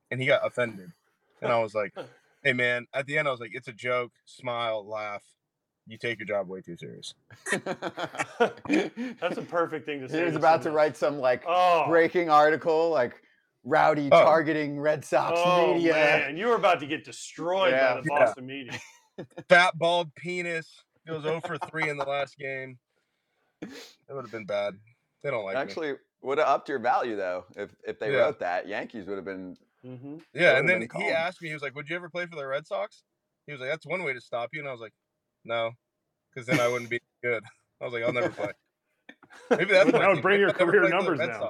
And 0.09 0.19
he 0.21 0.25
got 0.27 0.45
offended, 0.47 0.93
and 1.41 1.51
I 1.51 1.59
was 1.59 1.75
like, 1.75 1.93
"Hey, 2.43 2.53
man." 2.53 2.87
At 2.93 3.05
the 3.05 3.17
end, 3.17 3.27
I 3.27 3.31
was 3.31 3.39
like, 3.41 3.51
"It's 3.53 3.67
a 3.67 3.73
joke. 3.73 4.11
Smile, 4.25 4.85
laugh. 4.87 5.23
You 5.87 5.97
take 5.97 6.19
your 6.19 6.27
job 6.27 6.47
way 6.47 6.61
too 6.61 6.77
serious." 6.77 7.13
That's 7.51 9.37
a 9.37 9.45
perfect 9.47 9.85
thing 9.85 10.01
to 10.01 10.09
say. 10.09 10.19
he 10.19 10.23
was 10.23 10.33
to 10.33 10.39
about 10.39 10.61
to 10.63 10.71
write 10.71 10.95
some 10.97 11.19
like 11.19 11.43
Oh, 11.47 11.85
breaking 11.87 12.29
article, 12.29 12.89
like 12.89 13.21
Rowdy 13.63 14.09
Oh. 14.11 14.23
targeting 14.23 14.79
Red 14.79 15.05
Sox 15.05 15.39
oh 15.43 15.73
media. 15.75 15.93
man, 15.93 16.37
you 16.37 16.47
were 16.47 16.55
about 16.55 16.79
to 16.79 16.87
get 16.87 17.03
destroyed 17.03 17.71
Yeah. 17.73 17.95
by 17.95 18.01
the 18.01 18.09
Yeah. 18.11 18.19
Boston 18.25 18.45
media. 18.45 18.79
Fat 19.49 19.77
bald 19.77 20.13
penis 20.15 20.83
goes 21.07 21.23
0 21.23 21.41
for 21.41 21.57
three 21.57 21.89
in 21.89 21.97
the 21.97 22.05
last 22.05 22.37
game. 22.37 22.79
It 23.61 24.13
would 24.13 24.23
have 24.23 24.31
been 24.31 24.45
bad. 24.45 24.75
They 25.23 25.31
don't 25.31 25.45
like 25.45 25.55
me. 25.55 25.61
Actually, 25.61 25.95
would 26.21 26.37
have 26.37 26.47
upped 26.47 26.69
your 26.69 26.79
value 26.79 27.15
though 27.15 27.45
if 27.55 27.75
if 27.85 27.99
they 27.99 28.11
Yeah. 28.11 28.17
wrote 28.25 28.39
that. 28.39 28.67
Yankees 28.67 29.05
would 29.07 29.15
have 29.17 29.25
been. 29.25 29.57
hmm 29.83 30.17
Yeah, 30.33 30.57
and 30.57 30.67
then 30.69 30.87
he 30.95 31.09
asked 31.09 31.41
me, 31.41 31.47
he 31.47 31.53
was 31.53 31.63
like, 31.63 31.75
"Would 31.75 31.89
you 31.89 31.95
ever 31.95 32.09
play 32.09 32.25
for 32.25 32.35
the 32.35 32.45
Red 32.45 32.67
Sox?" 32.67 33.03
He 33.47 33.51
was 33.51 33.61
like, 33.61 33.69
"That's 33.69 33.85
one 33.85 34.03
way 34.03 34.13
to 34.13 34.21
stop 34.21 34.49
you," 34.53 34.59
and 34.59 34.69
I 34.69 34.71
was 34.71 34.81
like, 34.81 34.93
"No, 35.43 35.71
because 36.33 36.47
then 36.47 36.59
I 36.59 36.67
wouldn't 36.67 36.89
be 36.89 36.99
good." 37.23 37.43
I 37.79 37.85
was 37.85 37.93
like, 37.93 38.03
"I'll 38.03 38.13
never 38.13 38.31
play." 38.31 38.53
Maybe 39.49 39.71
that's 39.71 39.91
That 39.91 39.99
my 39.99 40.07
would 40.07 40.21
bring 40.21 40.39
your 40.39 40.49
I'll 40.49 40.53
career 40.53 40.81
play 40.81 40.91
for 40.91 41.05
the 41.05 41.05
numbers 41.05 41.19
Red 41.19 41.27
down. 41.31 41.49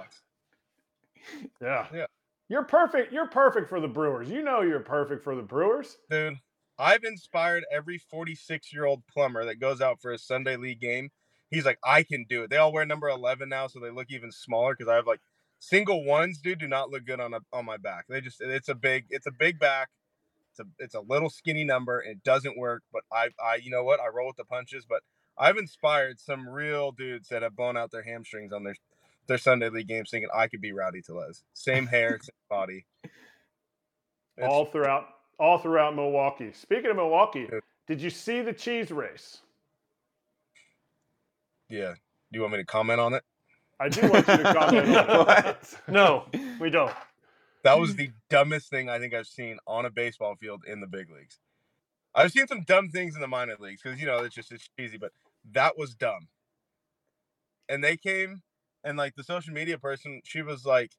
Yeah. 1.62 1.88
Yeah. 1.94 2.06
You're 2.50 2.66
perfect. 2.66 3.14
You're 3.14 3.28
perfect 3.28 3.70
for 3.70 3.80
the 3.80 3.88
Brewers. 3.88 4.30
You 4.30 4.42
know 4.42 4.62
you're 4.62 4.80
perfect 4.82 5.24
for 5.24 5.36
the 5.36 5.42
Brewers. 5.42 5.98
dude. 6.10 6.38
I've 6.77 7.03
inspired 7.03 7.63
every 7.71 7.97
46 7.97 8.73
year 8.73 8.86
old 8.86 9.03
plumber 9.07 9.45
that 9.45 9.60
goes 9.60 9.81
out 9.81 10.01
for 10.01 10.12
a 10.12 10.17
Sunday 10.17 10.55
league 10.55 10.79
game. 10.79 11.10
He's 11.49 11.65
like, 11.65 11.79
I 11.84 12.03
can 12.03 12.25
do 12.29 12.43
it. 12.43 12.49
They 12.49 12.57
all 12.57 12.71
wear 12.71 12.86
number 12.86 13.10
11 13.10 13.49
now, 13.49 13.67
so 13.67 13.79
they 13.79 13.89
look 13.89 14.07
even 14.10 14.31
smaller 14.31 14.73
because 14.73 14.89
I 14.89 14.95
have 14.95 15.07
like 15.07 15.19
single 15.60 16.03
ones, 16.03 16.39
dude, 16.39 16.60
do 16.60 16.67
not 16.67 16.89
look 16.89 17.05
good 17.05 17.19
on 17.19 17.34
a, 17.34 17.39
on 17.53 17.65
my 17.65 17.77
back. 17.77 18.05
They 18.10 18.21
just, 18.21 18.41
it's 18.41 18.69
a 18.69 18.75
big, 18.75 19.05
it's 19.10 19.27
a 19.27 19.31
big 19.31 19.60
back. 19.60 19.89
It's 20.51 20.60
a, 20.60 20.63
it's 20.79 20.95
a 20.95 21.01
little 21.01 21.29
skinny 21.29 21.63
number. 21.63 22.01
It 22.01 22.23
doesn't 22.23 22.57
work, 22.57 22.84
but 22.91 23.03
I, 23.12 23.29
I, 23.41 23.55
you 23.55 23.69
know 23.69 23.84
what? 23.84 23.99
I 23.99 24.07
roll 24.07 24.27
with 24.27 24.38
the 24.38 24.43
punches. 24.43 24.86
But 24.88 25.01
I've 25.38 25.57
inspired 25.57 26.19
some 26.19 26.47
real 26.49 26.91
dudes 26.91 27.29
that 27.29 27.41
have 27.41 27.55
blown 27.55 27.77
out 27.77 27.91
their 27.91 28.03
hamstrings 28.03 28.51
on 28.51 28.63
their, 28.63 28.75
their 29.27 29.38
Sunday 29.38 29.69
league 29.69 29.88
games, 29.88 30.10
thinking 30.10 30.29
I 30.34 30.47
could 30.47 30.62
be 30.62 30.73
Rowdy 30.73 31.01
Tellez. 31.01 31.43
Same 31.53 31.88
hair, 31.88 32.19
same 32.21 32.31
body. 32.49 32.86
It's- 34.38 34.49
all 34.49 34.65
throughout 34.65 35.05
all 35.41 35.58
throughout 35.60 35.95
Milwaukee. 35.95 36.54
Speaking 36.54 36.91
of 36.91 36.97
Milwaukee, 36.97 37.49
did 37.88 38.01
you 38.01 38.12
see 38.12 38.41
the 38.43 38.54
cheese 38.54 38.91
race? 38.91 39.39
yeah. 41.69 41.93
Do 42.32 42.38
you 42.38 42.41
want 42.41 42.54
me 42.54 42.60
to 42.60 42.65
comment 42.65 42.99
on 43.01 43.13
it? 43.13 43.23
I 43.80 43.89
do 43.89 44.01
want 44.10 44.27
you 44.27 44.38
to 44.38 44.54
comment 44.54 44.95
on 44.95 45.30
it. 45.47 45.77
No, 45.89 46.25
we 46.60 46.69
don't. 46.69 46.93
That 47.63 47.80
was 47.80 47.95
the 47.95 48.12
dumbest 48.30 48.69
thing 48.69 48.89
I 48.89 48.99
think 48.99 49.13
I've 49.13 49.27
seen 49.27 49.58
on 49.67 49.86
a 49.86 49.89
baseball 49.89 50.36
field 50.36 50.63
in 50.67 50.82
the 50.82 50.88
big 50.88 51.10
leagues. 51.10 51.39
I've 52.15 52.32
seen 52.32 52.47
some 52.47 52.63
dumb 52.63 52.89
things 52.89 53.15
in 53.15 53.21
the 53.21 53.27
minor 53.27 53.56
leagues 53.60 53.82
because 53.84 53.99
you 53.99 54.08
know 54.08 54.19
it's 54.19 54.36
just 54.36 54.51
it's 54.51 54.69
cheesy, 54.77 54.97
but 54.97 55.12
that 55.54 55.77
was 55.77 55.95
dumb. 55.95 56.27
And 57.69 57.84
they 57.84 57.97
came 57.97 58.41
and 58.84 58.97
like 58.97 59.15
the 59.15 59.23
social 59.23 59.54
media 59.54 59.77
person, 59.77 60.21
she 60.23 60.41
was 60.41 60.65
like, 60.65 60.91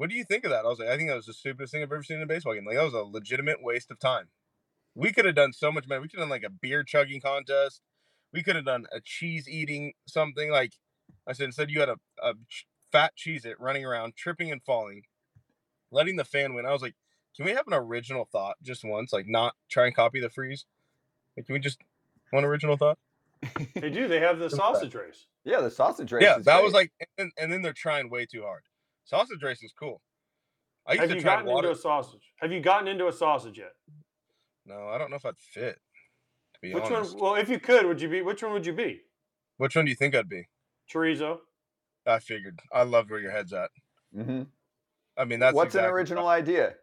"What 0.00 0.08
do 0.08 0.16
you 0.16 0.24
think 0.24 0.44
of 0.44 0.50
that?" 0.50 0.64
I 0.64 0.68
was 0.68 0.78
like, 0.78 0.88
"I 0.88 0.96
think 0.96 1.10
that 1.10 1.16
was 1.16 1.26
the 1.26 1.34
stupidest 1.34 1.72
thing 1.72 1.82
I've 1.82 1.92
ever 1.92 2.02
seen 2.02 2.16
in 2.16 2.22
a 2.22 2.26
baseball 2.26 2.54
game. 2.54 2.64
Like 2.64 2.76
that 2.76 2.84
was 2.84 2.94
a 2.94 3.02
legitimate 3.02 3.62
waste 3.62 3.90
of 3.90 3.98
time. 3.98 4.28
We 4.94 5.12
could 5.12 5.26
have 5.26 5.34
done 5.34 5.52
so 5.52 5.70
much 5.70 5.86
better. 5.86 6.00
We 6.00 6.08
could 6.08 6.18
have 6.18 6.28
done 6.28 6.30
like 6.30 6.42
a 6.42 6.48
beer 6.48 6.82
chugging 6.82 7.20
contest. 7.20 7.82
We 8.32 8.42
could 8.42 8.56
have 8.56 8.64
done 8.64 8.86
a 8.90 9.02
cheese 9.02 9.46
eating 9.46 9.92
something. 10.06 10.50
Like 10.50 10.72
I 11.26 11.34
said, 11.34 11.44
instead 11.44 11.70
you 11.70 11.80
had 11.80 11.90
a, 11.90 11.96
a 12.22 12.32
fat 12.90 13.14
cheese 13.14 13.44
it 13.44 13.60
running 13.60 13.84
around, 13.84 14.16
tripping 14.16 14.50
and 14.50 14.62
falling, 14.62 15.02
letting 15.90 16.16
the 16.16 16.24
fan 16.24 16.54
win. 16.54 16.64
I 16.64 16.72
was 16.72 16.80
like, 16.80 16.94
can 17.36 17.44
we 17.44 17.52
have 17.52 17.66
an 17.66 17.74
original 17.74 18.26
thought 18.32 18.56
just 18.62 18.84
once? 18.84 19.12
Like 19.12 19.28
not 19.28 19.54
try 19.68 19.84
and 19.84 19.94
copy 19.94 20.18
the 20.18 20.30
freeze. 20.30 20.64
Like, 21.36 21.44
can 21.46 21.52
we 21.52 21.60
just 21.60 21.78
one 22.30 22.44
original 22.44 22.78
thought? 22.78 22.98
They 23.74 23.90
do. 23.90 24.08
They 24.08 24.20
have 24.20 24.38
the 24.38 24.50
sausage 24.50 24.94
race. 24.94 25.26
Yeah, 25.44 25.60
the 25.60 25.70
sausage 25.70 26.12
race. 26.12 26.22
yeah, 26.22 26.38
is 26.38 26.44
that 26.44 26.62
was 26.62 26.72
like, 26.72 26.92
and, 27.18 27.32
and 27.38 27.52
then 27.52 27.62
they're 27.62 27.72
trying 27.72 28.10
way 28.10 28.26
too 28.26 28.42
hard. 28.42 28.62
Sausage 29.04 29.42
race 29.42 29.62
is 29.62 29.72
cool. 29.78 30.00
I 30.86 30.92
used 30.94 31.00
Have 31.02 31.10
to 31.10 31.16
you 31.16 31.22
try 31.22 31.34
gotten 31.36 31.46
water. 31.50 31.68
into 31.68 31.78
a 31.78 31.82
sausage? 31.82 32.32
Have 32.40 32.52
you 32.52 32.60
gotten 32.60 32.88
into 32.88 33.06
a 33.08 33.12
sausage 33.12 33.58
yet? 33.58 33.72
No, 34.66 34.88
I 34.88 34.98
don't 34.98 35.10
know 35.10 35.16
if 35.16 35.26
I'd 35.26 35.38
fit. 35.38 35.78
To 36.54 36.60
be 36.62 36.74
Which 36.74 36.84
honest, 36.84 37.14
one? 37.18 37.22
Well, 37.32 37.34
if 37.36 37.48
you 37.48 37.58
could, 37.58 37.86
would 37.86 38.00
you 38.00 38.08
be? 38.08 38.22
Which 38.22 38.42
one 38.42 38.52
would 38.52 38.66
you 38.66 38.72
be? 38.72 39.00
which 39.58 39.76
one 39.76 39.84
do 39.84 39.90
you 39.90 39.96
think 39.96 40.14
I'd 40.14 40.28
be? 40.28 40.48
Chorizo. 40.92 41.38
I 42.06 42.18
figured. 42.18 42.58
I 42.72 42.82
love 42.84 43.10
where 43.10 43.20
your 43.20 43.30
head's 43.30 43.52
at. 43.52 43.70
hmm 44.14 44.42
I 45.18 45.24
mean, 45.26 45.38
that's 45.38 45.54
What's 45.54 45.74
an 45.74 45.80
exactly- 45.80 45.92
original 45.94 46.28
idea? 46.28 46.74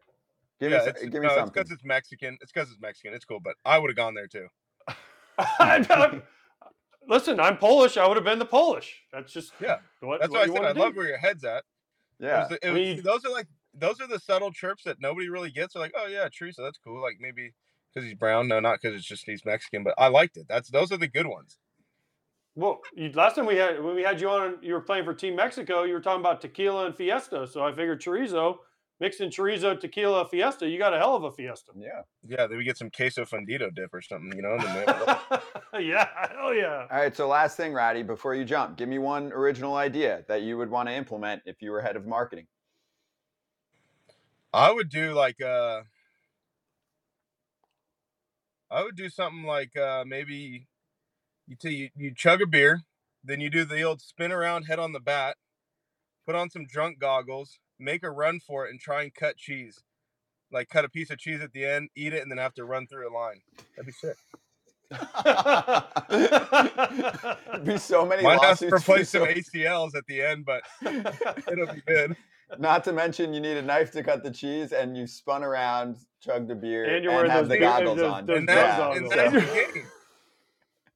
Give 0.60 0.72
yeah, 0.72 0.80
me, 0.80 0.84
it's, 0.88 1.02
some, 1.02 1.10
give 1.10 1.22
me 1.22 1.28
no, 1.28 1.34
it's 1.34 1.36
something. 1.40 1.54
because 1.54 1.72
it's 1.72 1.84
Mexican. 1.84 2.38
It's 2.42 2.52
because 2.52 2.70
it's 2.72 2.80
Mexican. 2.80 3.14
It's 3.14 3.26
cool, 3.26 3.40
but 3.40 3.56
I 3.66 3.78
would 3.80 3.90
have 3.90 3.96
gone 3.96 4.14
there 4.16 4.28
too. 4.28 4.48
Listen, 7.08 7.40
I'm 7.40 7.58
Polish. 7.58 7.96
I 7.98 8.08
would 8.08 8.18
have 8.18 8.24
been 8.26 8.40
the 8.40 8.46
Polish. 8.46 9.02
That's 9.14 9.32
just 9.32 9.54
Yeah, 9.62 9.78
What, 10.02 10.20
That's 10.20 10.32
what 10.32 10.38
why 10.40 10.42
I 10.44 10.46
you 10.46 10.52
said 10.52 10.60
wanna 10.60 10.70
I 10.70 10.74
do. 10.74 10.80
love 10.82 10.96
where 10.96 11.08
your 11.08 11.18
head's 11.18 11.44
at. 11.46 11.64
It 12.20 12.26
yeah. 12.26 12.40
was 12.40 12.50
the- 12.50 12.56
it 12.56 12.70
I 12.70 12.72
was- 12.72 12.80
mean- 12.82 13.04
those 13.04 13.26
are 13.26 13.32
like 13.32 13.48
those 13.74 14.02
are 14.02 14.08
the 14.08 14.20
subtle 14.20 14.52
chirps 14.52 14.84
that 14.86 14.98
nobody 15.00 15.30
really 15.30 15.52
gets. 15.52 15.74
They're 15.74 15.82
like, 15.84 15.94
oh 15.96 16.08
yeah, 16.08 16.28
Teresa, 16.36 16.62
that's 16.64 16.80
cool. 16.80 17.02
Like 17.02 17.18
maybe 17.20 17.54
because 17.94 18.06
he's 18.08 18.18
brown. 18.18 18.48
No, 18.48 18.60
not 18.60 18.80
because 18.82 18.96
it's 18.96 19.06
just 19.06 19.24
he's 19.26 19.46
Mexican. 19.46 19.84
But 19.84 19.94
I 19.98 20.08
liked 20.08 20.38
it. 20.38 20.48
That's 20.50 20.70
those 20.72 20.92
are 20.92 20.98
the 20.98 21.08
good 21.08 21.28
ones. 21.28 21.58
Well, 22.56 22.82
you, 22.96 23.12
last 23.12 23.36
time 23.36 23.46
we 23.46 23.58
had 23.58 23.84
when 23.84 23.96
we 23.96 24.02
had 24.02 24.20
you 24.20 24.30
on, 24.30 24.58
you 24.62 24.74
were 24.74 24.82
playing 24.82 25.06
for 25.06 25.14
Team 25.14 25.36
Mexico. 25.36 25.84
You 25.84 25.94
were 25.94 26.02
talking 26.02 26.22
about 26.22 26.42
tequila 26.42 26.88
and 26.88 26.96
fiesta. 26.96 27.46
So 27.48 27.64
I 27.64 27.70
figured 27.72 28.02
chorizo, 28.02 28.58
mixed 29.00 29.22
in 29.22 29.30
chorizo, 29.30 29.80
tequila, 29.80 30.28
fiesta. 30.28 30.68
You 30.68 30.78
got 30.78 30.94
a 30.94 30.98
hell 30.98 31.16
of 31.16 31.24
a 31.24 31.32
fiesta. 31.32 31.72
Yeah. 31.78 32.02
Yeah, 32.28 32.48
then 32.48 32.58
we 32.58 32.64
get 32.64 32.78
some 32.78 32.90
queso 32.90 33.26
fundido 33.26 33.74
dip 33.74 33.94
or 33.94 34.02
something. 34.02 34.34
You 34.36 34.42
know, 34.42 34.54
and 34.54 34.64
then 34.64 34.76
we 34.76 34.80
have 34.86 35.02
a 35.02 35.42
little- 35.72 35.80
yeah, 35.88 36.08
hell 36.36 36.54
yeah. 36.54 36.88
All 36.92 36.98
right. 37.00 37.16
So 37.16 37.28
last 37.28 37.58
thing, 37.58 37.74
Ratty, 37.74 38.04
before 38.04 38.36
you 38.36 38.44
jump, 38.46 38.78
give 38.78 38.90
me 38.90 38.98
one 39.00 39.32
original 39.32 39.76
idea 39.76 40.24
that 40.28 40.42
you 40.42 40.58
would 40.58 40.70
want 40.70 40.90
to 40.90 40.96
implement 40.96 41.42
if 41.46 41.62
you 41.62 41.72
were 41.72 41.82
head 41.82 41.96
of 41.96 42.06
marketing. 42.06 42.48
I 44.54 44.72
would 44.72 44.90
do 44.90 45.14
like 45.14 45.42
uh 45.42 45.82
I 48.72 48.84
would 48.84 48.96
do 48.96 49.10
something 49.10 49.44
like 49.44 49.76
uh 49.78 50.04
maybe 50.08 50.68
you 51.48 51.56
t- 51.56 51.70
you, 51.76 51.90
you 51.96 52.14
chug 52.16 52.42
a 52.42 52.46
beer, 52.48 52.82
then 53.24 53.40
you 53.40 53.50
do 53.50 53.66
the 53.66 53.82
old 53.84 54.02
spin 54.02 54.32
around 54.32 54.64
head 54.64 54.80
on 54.80 54.94
the 54.94 55.00
bat, 55.00 55.38
put 56.26 56.36
on 56.36 56.50
some 56.50 56.66
drunk 56.66 57.00
goggles, 57.00 57.60
make 57.80 58.04
a 58.04 58.10
run 58.12 58.40
for 58.40 58.66
it 58.66 58.72
and 58.72 58.80
try 58.80 59.04
and 59.04 59.14
cut 59.14 59.38
cheese. 59.38 59.84
Like 60.52 60.70
cut 60.70 60.86
a 60.86 60.90
piece 60.90 61.10
of 61.10 61.18
cheese 61.20 61.42
at 61.42 61.52
the 61.52 61.66
end, 61.66 61.90
eat 61.96 62.14
it, 62.14 62.22
and 62.22 62.32
then 62.32 62.38
have 62.38 62.54
to 62.56 62.64
run 62.66 62.88
through 62.88 63.10
a 63.10 63.14
line. 63.14 63.42
That'd 63.76 63.86
be 63.88 63.92
sick. 63.92 64.16
There'd 66.10 67.66
be 67.66 67.78
so 67.78 68.06
many 68.06 68.24
Might 68.24 68.42
have 68.42 68.60
to 68.60 68.68
replace 68.74 69.10
some 69.10 69.24
ACLs 69.24 69.96
at 69.96 70.06
the 70.08 70.22
end, 70.22 70.46
but 70.46 70.62
it'll 71.52 71.74
be 71.74 71.82
good. 71.86 72.16
Not 72.60 72.86
to 72.86 72.94
mention, 72.94 73.34
you 73.34 73.42
need 73.42 73.58
a 73.58 73.62
knife 73.62 73.92
to 73.92 74.04
cut 74.04 74.24
the 74.24 74.32
cheese, 74.32 74.72
and 74.72 74.96
you 74.98 75.06
spun 75.06 75.44
around, 75.44 75.98
chugged 76.22 76.50
a 76.50 76.56
beer, 76.56 76.86
And 76.86 76.96
and, 76.96 77.04
you're 77.04 77.14
wearing 77.14 77.30
have 77.32 77.50
the 77.50 77.56
big- 77.56 77.62
goggles 77.62 77.98
those- 77.98 78.12
on. 78.14 78.26
those 78.26 78.38
And 78.38 78.48
drug 78.48 78.58
that's, 78.58 78.78
goggles. 78.78 78.98
and 78.98 79.10
so- 79.10 79.16
that's 79.18 79.34
the 79.34 79.40
game. 79.74 79.86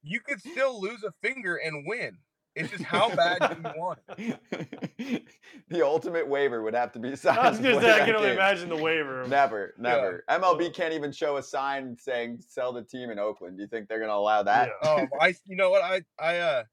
You 0.04 0.20
could 0.22 0.40
still 0.40 0.80
lose 0.82 1.04
a 1.04 1.12
finger 1.12 1.58
and 1.58 1.86
win. 1.86 2.18
It's 2.56 2.70
just 2.72 2.84
how 2.84 3.14
bad 3.16 3.40
do 3.40 3.70
you 3.70 3.74
want 3.78 4.00
it? 4.18 5.24
the 5.70 5.86
ultimate 5.86 6.28
waiver 6.28 6.62
would 6.62 6.74
have 6.74 6.92
to 6.94 7.00
be 7.00 7.16
signed. 7.16 7.40
I 7.42 7.50
was 7.50 7.60
gonna 7.60 7.80
say 7.80 7.92
I 7.94 8.06
can 8.06 8.16
only 8.16 8.28
game. 8.30 8.38
imagine 8.38 8.70
the 8.70 8.76
waiver. 8.76 9.22
of- 9.22 9.30
Never, 9.30 9.74
never. 9.78 10.24
MLB 10.30 10.74
can't 10.74 10.94
even 10.94 11.12
show 11.14 11.38
a 11.38 11.44
sign 11.44 11.96
saying 11.98 12.40
"sell 12.46 12.74
the 12.74 12.84
team 12.84 13.10
in 13.10 13.20
Oakland." 13.20 13.58
Do 13.58 13.64
you 13.64 13.68
think 13.70 13.88
they're 13.88 14.00
going 14.00 14.10
to 14.10 14.16
allow 14.16 14.44
that? 14.44 14.70
Yeah. 14.84 14.90
Oh, 14.90 15.08
I 15.22 15.34
you 15.46 15.56
know 15.56 15.70
what 15.70 15.82
I 15.82 16.02
I 16.20 16.38
uh 16.40 16.64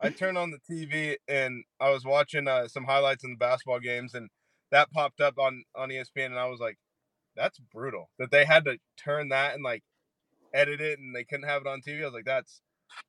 I 0.00 0.10
turned 0.10 0.38
on 0.38 0.52
the 0.52 0.60
TV 0.72 1.16
and 1.26 1.64
I 1.80 1.90
was 1.90 2.04
watching 2.04 2.46
uh, 2.46 2.68
some 2.68 2.84
highlights 2.84 3.24
in 3.24 3.30
the 3.30 3.36
basketball 3.36 3.80
games 3.80 4.14
and 4.14 4.28
that 4.70 4.92
popped 4.92 5.20
up 5.20 5.36
on 5.38 5.64
on 5.74 5.88
ESPN 5.88 6.26
and 6.26 6.38
I 6.38 6.46
was 6.46 6.60
like, 6.60 6.78
that's 7.34 7.58
brutal 7.74 8.08
that 8.20 8.30
they 8.30 8.44
had 8.44 8.64
to 8.66 8.78
turn 8.96 9.30
that 9.30 9.54
and 9.54 9.64
like 9.64 9.82
edit 10.54 10.80
it 10.80 11.00
and 11.00 11.14
they 11.16 11.24
couldn't 11.24 11.48
have 11.48 11.62
it 11.62 11.68
on 11.68 11.80
TV. 11.80 12.02
I 12.02 12.04
was 12.04 12.14
like, 12.14 12.24
that's 12.24 12.60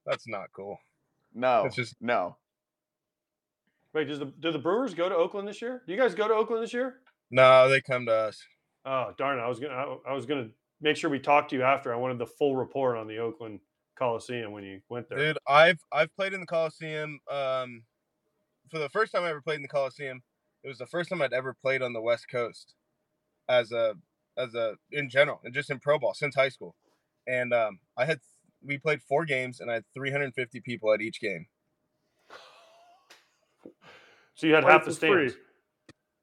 that's 0.07 0.27
not 0.27 0.47
cool. 0.55 0.79
No, 1.33 1.65
It's 1.65 1.75
just 1.75 1.95
no. 2.01 2.37
Wait, 3.93 4.07
does 4.07 4.19
the 4.19 4.25
do 4.25 4.51
the 4.51 4.59
Brewers 4.59 4.93
go 4.93 5.09
to 5.09 5.15
Oakland 5.15 5.47
this 5.47 5.61
year? 5.61 5.81
Do 5.85 5.93
you 5.93 5.99
guys 5.99 6.13
go 6.13 6.27
to 6.27 6.33
Oakland 6.33 6.63
this 6.63 6.73
year? 6.73 7.01
no, 7.31 7.69
they 7.69 7.81
come 7.81 8.05
to 8.05 8.13
us. 8.13 8.41
Oh 8.85 9.13
darn 9.17 9.39
it! 9.39 9.41
I 9.41 9.47
was 9.47 9.59
gonna 9.59 9.73
I, 9.73 10.11
I 10.11 10.13
was 10.13 10.25
gonna 10.25 10.49
make 10.81 10.95
sure 10.95 11.09
we 11.09 11.19
talked 11.19 11.49
to 11.51 11.55
you 11.55 11.63
after. 11.63 11.93
I 11.93 11.97
wanted 11.97 12.17
the 12.17 12.25
full 12.25 12.55
report 12.55 12.97
on 12.97 13.07
the 13.07 13.17
Oakland 13.17 13.59
Coliseum 13.97 14.51
when 14.51 14.63
you 14.63 14.81
went 14.89 15.09
there. 15.09 15.17
Dude, 15.17 15.37
I've 15.47 15.79
I've 15.91 16.15
played 16.15 16.33
in 16.33 16.39
the 16.39 16.47
Coliseum. 16.47 17.19
Um, 17.29 17.83
for 18.71 18.79
the 18.79 18.89
first 18.89 19.11
time 19.11 19.23
I 19.23 19.29
ever 19.29 19.41
played 19.41 19.57
in 19.57 19.63
the 19.63 19.67
Coliseum, 19.67 20.21
it 20.63 20.67
was 20.67 20.77
the 20.77 20.85
first 20.87 21.09
time 21.09 21.21
I'd 21.21 21.33
ever 21.33 21.53
played 21.53 21.81
on 21.81 21.93
the 21.93 22.01
West 22.01 22.27
Coast, 22.31 22.75
as 23.47 23.71
a 23.71 23.95
as 24.37 24.55
a 24.55 24.75
in 24.91 25.09
general 25.09 25.41
and 25.43 25.53
just 25.53 25.69
in 25.69 25.79
pro 25.79 25.99
ball 25.99 26.13
since 26.13 26.35
high 26.35 26.49
school, 26.49 26.75
and 27.27 27.53
um, 27.53 27.79
I 27.97 28.05
had 28.05 28.19
we 28.63 28.77
played 28.77 29.01
four 29.01 29.25
games 29.25 29.59
and 29.59 29.69
I 29.71 29.75
had 29.75 29.85
350 29.93 30.61
people 30.61 30.93
at 30.93 31.01
each 31.01 31.19
game. 31.21 31.47
So 34.35 34.47
you 34.47 34.53
had 34.53 34.63
Play 34.63 34.71
half 34.71 34.85
the 34.85 34.91
for 34.91 34.95
free. 34.95 35.29
stands. 35.29 35.35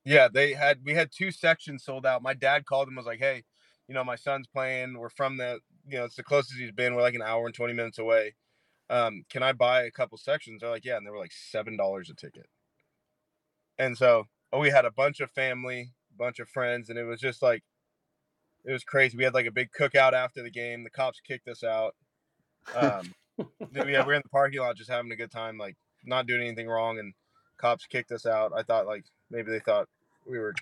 Yeah, 0.05 0.29
they 0.29 0.55
had 0.55 0.81
we 0.85 0.95
had 0.95 1.11
two 1.13 1.31
sections 1.31 1.85
sold 1.85 2.07
out. 2.07 2.23
My 2.23 2.35
dad 2.35 2.65
called 2.65 2.89
and 2.89 2.97
was 2.97 3.07
like, 3.07 3.19
"Hey, 3.19 3.45
you 3.89 3.95
know, 3.95 4.05
my 4.05 4.17
son's 4.17 4.47
playing. 4.47 4.99
We're 4.99 5.09
from 5.11 5.37
the, 5.37 5.61
you 5.87 5.99
know, 5.99 6.05
it's 6.05 6.17
the 6.17 6.23
closest 6.23 6.59
he's 6.59 6.73
been. 6.73 6.95
We're 6.95 7.03
like 7.03 7.15
an 7.15 7.23
hour 7.23 7.45
and 7.47 7.55
20 7.55 7.73
minutes 7.75 7.99
away. 7.99 8.35
Um, 8.89 9.25
can 9.31 9.43
I 9.43 9.53
buy 9.53 9.83
a 9.83 9.91
couple 9.91 10.17
sections?" 10.19 10.61
They're 10.61 10.71
like, 10.71 10.85
"Yeah," 10.85 10.97
and 10.97 11.07
they 11.07 11.11
were 11.11 11.19
like 11.19 11.33
seven 11.33 11.77
dollars 11.77 12.09
a 12.11 12.15
ticket. 12.15 12.47
And 13.79 13.97
so, 13.99 14.25
oh, 14.53 14.61
we 14.61 14.71
had 14.71 14.85
a 14.87 14.91
bunch 14.91 15.21
of 15.21 15.31
family, 15.31 15.93
bunch 16.17 16.39
of 16.39 16.49
friends, 16.49 16.89
and 16.89 16.99
it 16.99 17.05
was 17.05 17.21
just 17.21 17.43
like, 17.43 17.63
it 18.65 18.73
was 18.73 18.85
crazy. 18.85 19.17
We 19.19 19.25
had 19.25 19.35
like 19.35 19.47
a 19.47 19.51
big 19.53 19.71
cookout 19.79 20.13
after 20.15 20.43
the 20.43 20.51
game. 20.51 20.85
The 20.85 20.91
cops 20.91 21.21
kicked 21.21 21.49
us 21.49 21.63
out. 21.63 21.95
Um, 22.75 23.15
then 23.73 23.87
we're 23.87 24.15
in 24.15 24.23
the 24.23 24.29
parking 24.31 24.61
lot 24.61 24.77
just 24.77 24.91
having 24.91 25.13
a 25.13 25.17
good 25.17 25.31
time, 25.31 25.59
like 25.59 25.77
not 26.05 26.27
doing 26.27 26.41
anything 26.43 26.69
wrong, 26.69 26.99
and 26.99 27.13
cops 27.59 27.87
kicked 27.87 28.13
us 28.13 28.27
out. 28.27 28.53
I 28.57 28.63
thought 28.63 28.87
like 28.87 29.05
maybe 29.31 29.51
they 29.51 29.61
thought 29.61 29.89
we 30.27 30.39
were 30.39 30.55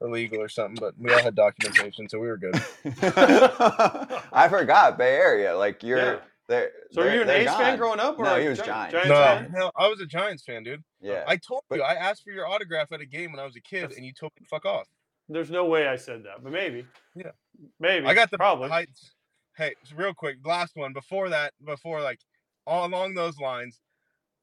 illegal 0.00 0.40
or 0.40 0.48
something, 0.48 0.76
but 0.78 0.94
we 0.98 1.12
all 1.12 1.22
had 1.22 1.34
documentation, 1.34 2.08
so 2.08 2.18
we 2.18 2.28
were 2.28 2.36
good. 2.36 2.54
I 2.84 4.46
forgot 4.50 4.98
Bay 4.98 5.14
Area. 5.16 5.56
Like 5.56 5.82
you're 5.82 5.98
Yeah. 5.98 6.18
there. 6.48 6.70
So 6.92 7.02
were 7.02 7.14
you 7.14 7.22
an 7.22 7.30
A's 7.30 7.46
fan 7.50 7.78
growing 7.78 8.00
up? 8.00 8.18
Or 8.18 8.24
No, 8.24 8.40
he 8.40 8.48
was 8.48 8.58
Giants. 8.58 8.92
Giants 8.92 9.08
no, 9.08 9.14
fan? 9.14 9.52
no, 9.54 9.70
I 9.76 9.88
was 9.88 10.00
a 10.00 10.06
Giants 10.06 10.42
fan, 10.44 10.62
dude. 10.62 10.82
Yeah. 11.00 11.24
I 11.26 11.36
told 11.36 11.62
But- 11.68 11.76
you 11.78 11.82
I 11.84 11.94
asked 11.94 12.22
for 12.24 12.30
your 12.30 12.46
autograph 12.46 12.92
at 12.92 13.00
a 13.00 13.06
game 13.06 13.32
when 13.32 13.40
I 13.40 13.44
was 13.44 13.56
a 13.56 13.60
kid, 13.60 13.82
That's- 13.84 13.96
and 13.96 14.06
you 14.06 14.12
told 14.12 14.32
me 14.38 14.44
to 14.44 14.48
fuck 14.48 14.64
off. 14.64 14.86
There's 15.30 15.50
no 15.50 15.66
way 15.66 15.86
I 15.86 15.96
said 15.96 16.24
that, 16.24 16.42
but 16.42 16.52
maybe. 16.52 16.86
Yeah. 17.14 17.32
Maybe. 17.78 18.06
I 18.06 18.14
got 18.14 18.30
the 18.30 18.38
probably. 18.38 18.70
heights. 18.70 19.12
Hey, 19.58 19.74
real 19.92 20.14
quick, 20.14 20.36
last 20.44 20.76
one 20.76 20.92
before 20.92 21.28
that, 21.30 21.52
before 21.64 22.00
like 22.00 22.20
all 22.64 22.86
along 22.86 23.14
those 23.14 23.40
lines, 23.40 23.80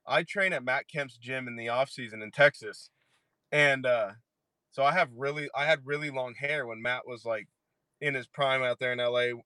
I 0.05 0.23
train 0.23 0.51
at 0.51 0.65
Matt 0.65 0.89
Kemp's 0.93 1.17
gym 1.17 1.47
in 1.47 1.55
the 1.55 1.69
off 1.69 1.89
season 1.89 2.21
in 2.21 2.31
Texas, 2.31 2.89
and 3.49 3.85
uh, 3.85 4.11
so 4.71 4.83
I 4.83 4.91
have 4.91 5.07
really, 5.15 5.47
I 5.55 5.67
had 5.67 5.85
really 5.85 6.09
long 6.09 6.33
hair 6.37 6.67
when 6.67 6.81
Matt 6.81 7.07
was 7.07 7.23
like 7.23 7.47
in 8.01 8.13
his 8.13 8.27
prime 8.27 8.61
out 8.61 8.79
there 8.79 8.91
in 8.91 8.99
LA, 8.99 9.39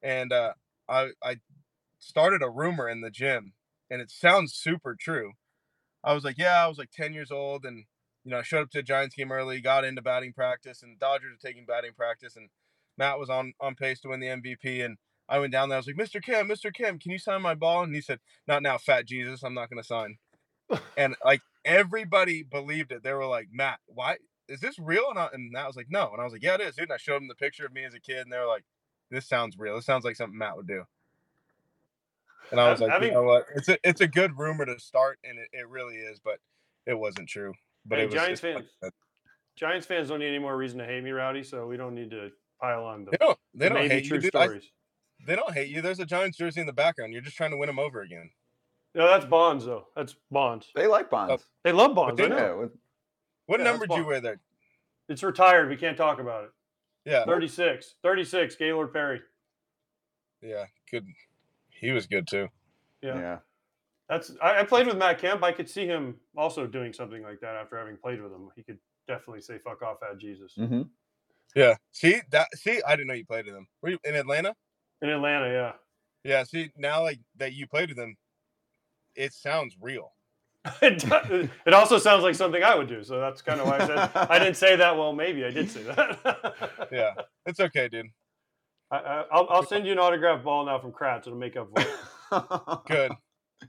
and 0.00 0.32
uh, 0.32 0.52
I 0.88 1.08
I 1.24 1.38
started 1.98 2.40
a 2.40 2.48
rumor 2.48 2.88
in 2.88 3.00
the 3.00 3.10
gym, 3.10 3.54
and 3.90 4.00
it 4.00 4.12
sounds 4.12 4.54
super 4.54 4.94
true. 4.94 5.32
I 6.04 6.12
was 6.12 6.22
like, 6.22 6.38
yeah, 6.38 6.64
I 6.64 6.68
was 6.68 6.78
like 6.78 6.92
ten 6.92 7.14
years 7.14 7.32
old, 7.32 7.64
and 7.64 7.86
you 8.24 8.30
know, 8.30 8.38
I 8.38 8.42
showed 8.42 8.62
up 8.62 8.70
to 8.70 8.78
a 8.78 8.82
Giants 8.82 9.16
game 9.16 9.32
early, 9.32 9.60
got 9.60 9.84
into 9.84 10.02
batting 10.02 10.34
practice, 10.34 10.84
and 10.84 11.00
Dodgers 11.00 11.32
were 11.32 11.48
taking 11.48 11.66
batting 11.66 11.94
practice, 11.96 12.36
and 12.36 12.48
Matt 13.00 13.18
was 13.18 13.30
on 13.30 13.54
on 13.58 13.74
pace 13.74 13.98
to 14.00 14.08
win 14.08 14.20
the 14.20 14.26
MVP, 14.26 14.84
and 14.84 14.98
I 15.26 15.38
went 15.38 15.52
down 15.52 15.70
there. 15.70 15.76
I 15.76 15.80
was 15.80 15.86
like, 15.86 15.96
Mr. 15.96 16.22
Kim, 16.22 16.48
Mr. 16.48 16.72
Kim, 16.72 16.98
can 16.98 17.10
you 17.10 17.18
sign 17.18 17.40
my 17.40 17.54
ball? 17.54 17.82
And 17.82 17.94
he 17.94 18.02
said, 18.02 18.20
Not 18.46 18.62
now, 18.62 18.76
Fat 18.76 19.06
Jesus. 19.06 19.42
I'm 19.42 19.54
not 19.54 19.70
going 19.70 19.82
to 19.82 19.86
sign. 19.86 20.18
and 20.98 21.16
like 21.24 21.40
everybody 21.64 22.42
believed 22.42 22.92
it. 22.92 23.02
They 23.02 23.12
were 23.14 23.26
like, 23.26 23.48
Matt, 23.50 23.78
why 23.86 24.18
is 24.48 24.60
this 24.60 24.78
real? 24.78 25.06
And, 25.08 25.18
I, 25.18 25.28
and 25.32 25.50
Matt 25.50 25.66
was 25.66 25.76
like, 25.76 25.86
No. 25.88 26.10
And 26.12 26.20
I 26.20 26.24
was 26.24 26.32
like, 26.32 26.42
Yeah, 26.42 26.56
it 26.56 26.60
is, 26.60 26.76
dude. 26.76 26.84
And 26.84 26.92
I 26.92 26.98
showed 26.98 27.22
him 27.22 27.28
the 27.28 27.34
picture 27.34 27.64
of 27.64 27.72
me 27.72 27.84
as 27.84 27.94
a 27.94 28.00
kid, 28.00 28.18
and 28.18 28.32
they 28.32 28.38
were 28.38 28.46
like, 28.46 28.64
This 29.10 29.26
sounds 29.26 29.58
real. 29.58 29.76
This 29.76 29.86
sounds 29.86 30.04
like 30.04 30.16
something 30.16 30.38
Matt 30.38 30.56
would 30.56 30.68
do. 30.68 30.82
And 32.50 32.60
I 32.60 32.70
was 32.70 32.80
like, 32.80 32.90
Having- 32.90 33.08
you 33.08 33.14
know 33.14 33.22
what? 33.22 33.46
It's 33.54 33.68
a 33.68 33.78
it's 33.82 34.02
a 34.02 34.08
good 34.08 34.36
rumor 34.36 34.66
to 34.66 34.78
start, 34.78 35.18
and 35.24 35.38
it, 35.38 35.48
it 35.52 35.68
really 35.68 35.96
is, 35.96 36.20
but 36.22 36.38
it 36.86 36.98
wasn't 36.98 37.28
true. 37.28 37.54
But 37.86 37.98
Hey, 37.98 38.04
it 38.04 38.06
was 38.08 38.14
Giants 38.14 38.40
fans. 38.42 38.66
Giants 39.56 39.86
fans 39.86 40.08
don't 40.08 40.18
need 40.18 40.28
any 40.28 40.38
more 40.38 40.56
reason 40.56 40.78
to 40.78 40.86
hate 40.86 41.02
me, 41.02 41.12
Rowdy. 41.12 41.44
So 41.44 41.66
we 41.66 41.76
don't 41.76 41.94
need 41.94 42.10
to 42.10 42.30
pile 42.60 42.84
on 42.84 43.04
the, 43.04 43.12
They 43.12 43.16
don't. 43.18 43.38
They 43.54 43.68
don't 43.68 43.90
hate 43.90 44.04
true 44.06 44.16
you, 44.16 44.22
dude. 44.22 44.36
I- 44.36 44.60
they 45.26 45.36
don't 45.36 45.52
hate 45.52 45.68
you. 45.68 45.82
There's 45.82 46.00
a 46.00 46.06
Giants 46.06 46.38
jersey 46.38 46.60
in 46.60 46.66
the 46.66 46.72
background. 46.72 47.12
You're 47.12 47.20
just 47.22 47.36
trying 47.36 47.50
to 47.50 47.56
win 47.58 47.66
them 47.66 47.78
over 47.78 48.00
again. 48.00 48.30
No, 48.94 49.06
that's 49.06 49.26
Bonds 49.26 49.64
though. 49.66 49.86
That's 49.94 50.16
Bonds. 50.30 50.68
They 50.74 50.86
like 50.86 51.10
Bonds. 51.10 51.44
They 51.62 51.72
love 51.72 51.94
Bonds. 51.94 52.20
I 52.20 52.26
know. 52.28 52.36
yeah, 52.36 52.52
with- 52.54 52.72
What 53.46 53.60
Yeah, 53.60 53.64
number 53.64 53.86
did 53.86 53.96
you 53.96 54.04
wear 54.06 54.20
there? 54.20 54.40
It's 55.08 55.22
retired. 55.22 55.68
We 55.68 55.76
can't 55.76 55.96
talk 55.96 56.20
about 56.20 56.44
it. 56.44 56.50
Yeah, 57.04 57.24
36. 57.24 57.96
36. 58.02 58.56
Gaylord 58.56 58.92
Perry. 58.92 59.20
yeah, 60.42 60.66
good. 60.90 61.06
He 61.70 61.90
was 61.90 62.06
good 62.06 62.26
too. 62.26 62.48
Yeah. 63.02 63.16
yeah. 63.18 63.38
That's 64.08 64.32
I, 64.42 64.60
I 64.60 64.64
played 64.64 64.86
with 64.86 64.96
Matt 64.96 65.18
Kemp. 65.18 65.42
I 65.42 65.52
could 65.52 65.68
see 65.68 65.86
him 65.86 66.16
also 66.36 66.66
doing 66.66 66.92
something 66.92 67.22
like 67.22 67.40
that 67.40 67.54
after 67.56 67.78
having 67.78 67.96
played 67.96 68.20
with 68.22 68.32
him. 68.32 68.48
He 68.56 68.62
could 68.62 68.78
definitely 69.06 69.40
say 69.40 69.58
"fuck 69.58 69.82
off" 69.82 69.98
at 70.08 70.18
Jesus 70.18 70.54
hmm 70.54 70.82
Yeah. 71.54 71.76
See 71.92 72.20
that? 72.30 72.48
See, 72.56 72.80
I 72.86 72.92
didn't 72.96 73.08
know 73.08 73.14
you 73.14 73.26
played 73.26 73.46
with 73.46 73.54
him. 73.54 73.66
Were 73.82 73.90
you 73.90 73.98
in 74.04 74.14
Atlanta? 74.14 74.54
in 75.02 75.08
Atlanta. 75.08 75.48
Yeah, 75.48 75.72
Yeah. 76.24 76.44
See, 76.44 76.70
now 76.76 77.02
like 77.02 77.18
that 77.36 77.54
you 77.54 77.66
played 77.66 77.88
with 77.88 77.96
them, 77.96 78.16
it 79.16 79.32
sounds 79.32 79.76
real. 79.80 80.12
it, 80.82 81.02
it 81.66 81.72
also 81.74 81.98
sounds 81.98 82.22
like 82.22 82.34
something 82.34 82.62
I 82.62 82.74
would 82.74 82.88
do, 82.88 83.02
so 83.02 83.18
that's 83.18 83.40
kind 83.40 83.60
of 83.60 83.66
why 83.66 83.78
I 83.78 83.86
said 83.86 84.10
I 84.30 84.38
didn't 84.38 84.56
say 84.58 84.76
that. 84.76 84.96
Well, 84.96 85.12
maybe 85.14 85.44
I 85.44 85.50
did 85.50 85.70
say 85.70 85.82
that. 85.84 86.88
Yeah, 86.92 87.12
it's 87.46 87.60
okay, 87.60 87.88
dude. 87.88 88.06
I, 88.90 88.96
I, 88.98 89.24
I'll, 89.32 89.46
I'll 89.48 89.66
send 89.66 89.86
you 89.86 89.92
an 89.92 89.98
autograph 89.98 90.44
ball 90.44 90.66
now 90.66 90.78
from 90.78 90.92
Kratz. 90.92 91.26
It'll 91.26 91.38
make 91.38 91.56
up 91.56 91.68
for 91.74 91.80
it. 91.82 92.80
Good. 92.86 93.12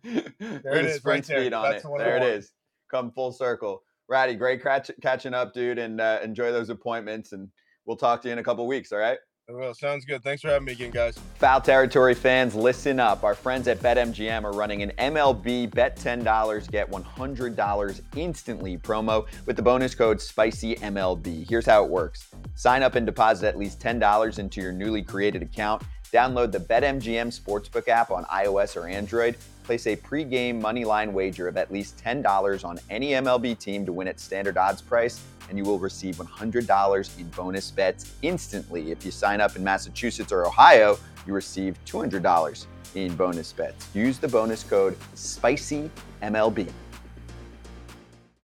There 0.04 0.24
it 0.40 0.66
it 0.80 0.86
is, 0.86 0.92
is, 0.94 0.98
sprint 0.98 1.28
right 1.28 1.28
there. 1.28 1.42
speed 1.44 1.54
on 1.54 1.64
That's 1.72 1.86
it. 1.86 1.88
the 1.88 1.98
There 1.98 2.18
it 2.18 2.22
want. 2.22 2.32
is. 2.34 2.52
Come 2.90 3.12
full 3.12 3.32
circle. 3.32 3.84
Ratty, 4.10 4.36
great 4.36 4.62
catch, 4.62 4.92
catching 5.02 5.34
up, 5.34 5.54
dude, 5.54 5.78
and 5.78 6.02
uh, 6.02 6.20
enjoy 6.24 6.52
those 6.52 6.70
appointments. 6.70 7.32
And 7.32 7.48
we'll 7.92 7.98
talk 7.98 8.22
to 8.22 8.30
you 8.30 8.32
in 8.32 8.40
a 8.40 8.44
couple 8.44 8.66
weeks. 8.66 8.94
All 8.94 9.00
right. 9.00 9.18
Well, 9.50 9.74
sounds 9.74 10.06
good. 10.06 10.24
Thanks 10.24 10.42
for 10.42 10.48
having 10.48 10.64
me 10.64 10.72
again, 10.72 10.92
guys. 10.92 11.20
Foul 11.36 11.60
Territory 11.60 12.14
fans, 12.14 12.56
listen 12.56 13.02
up. 13.02 13.26
Our 13.26 13.36
friends 13.36 13.68
at 13.68 13.80
BetMGM 13.80 14.46
are 14.46 14.54
running 14.54 14.82
an 14.82 14.94
MLB 14.98 15.76
Bet 15.76 15.98
$10, 15.98 16.72
get 16.72 16.90
$100 16.90 18.02
instantly 18.16 18.78
promo 18.78 19.28
with 19.46 19.58
the 19.58 19.62
bonus 19.62 19.94
code 19.94 20.20
SPICYMLB. 20.20 21.50
Here's 21.50 21.66
how 21.66 21.84
it 21.84 21.90
works 21.90 22.30
sign 22.56 22.82
up 22.82 22.96
and 22.96 23.06
deposit 23.06 23.48
at 23.48 23.58
least 23.58 23.82
$10 23.82 24.40
into 24.40 24.62
your 24.62 24.72
newly 24.72 25.02
created 25.02 25.42
account. 25.42 25.84
Download 26.14 26.50
the 26.50 26.60
BetMGM 26.60 27.38
Sportsbook 27.38 27.90
app 27.90 28.10
on 28.10 28.24
iOS 28.26 28.78
or 28.78 28.88
Android. 28.88 29.36
Place 29.64 29.88
a 29.88 29.96
pregame 29.96 30.62
moneyline 30.62 31.12
wager 31.12 31.48
of 31.48 31.56
at 31.56 31.72
least 31.72 31.98
$10 32.04 32.66
on 32.66 32.80
any 32.90 33.12
MLB 33.12 33.58
team 33.58 33.86
to 33.86 33.94
win 33.94 34.08
at 34.08 34.20
standard 34.20 34.58
odds 34.58 34.82
price, 34.82 35.22
and 35.50 35.58
you 35.58 35.64
will 35.64 35.80
receive 35.80 36.16
$100 36.16 37.20
in 37.20 37.28
bonus 37.30 37.72
bets 37.72 38.12
instantly. 38.22 38.92
If 38.92 39.06
you 39.06 39.12
sign 39.12 39.40
up 39.40 39.56
in 39.56 39.64
Massachusetts 39.64 40.32
or 40.32 40.46
Ohio, 40.46 40.98
you 41.28 41.34
receive 41.34 41.78
$200 41.86 42.66
in 42.96 43.16
bonus 43.16 43.54
bets. 43.54 43.88
Use 43.94 44.18
the 44.18 44.28
bonus 44.28 44.64
code 44.64 44.98
SPICYMLB. 45.16 46.72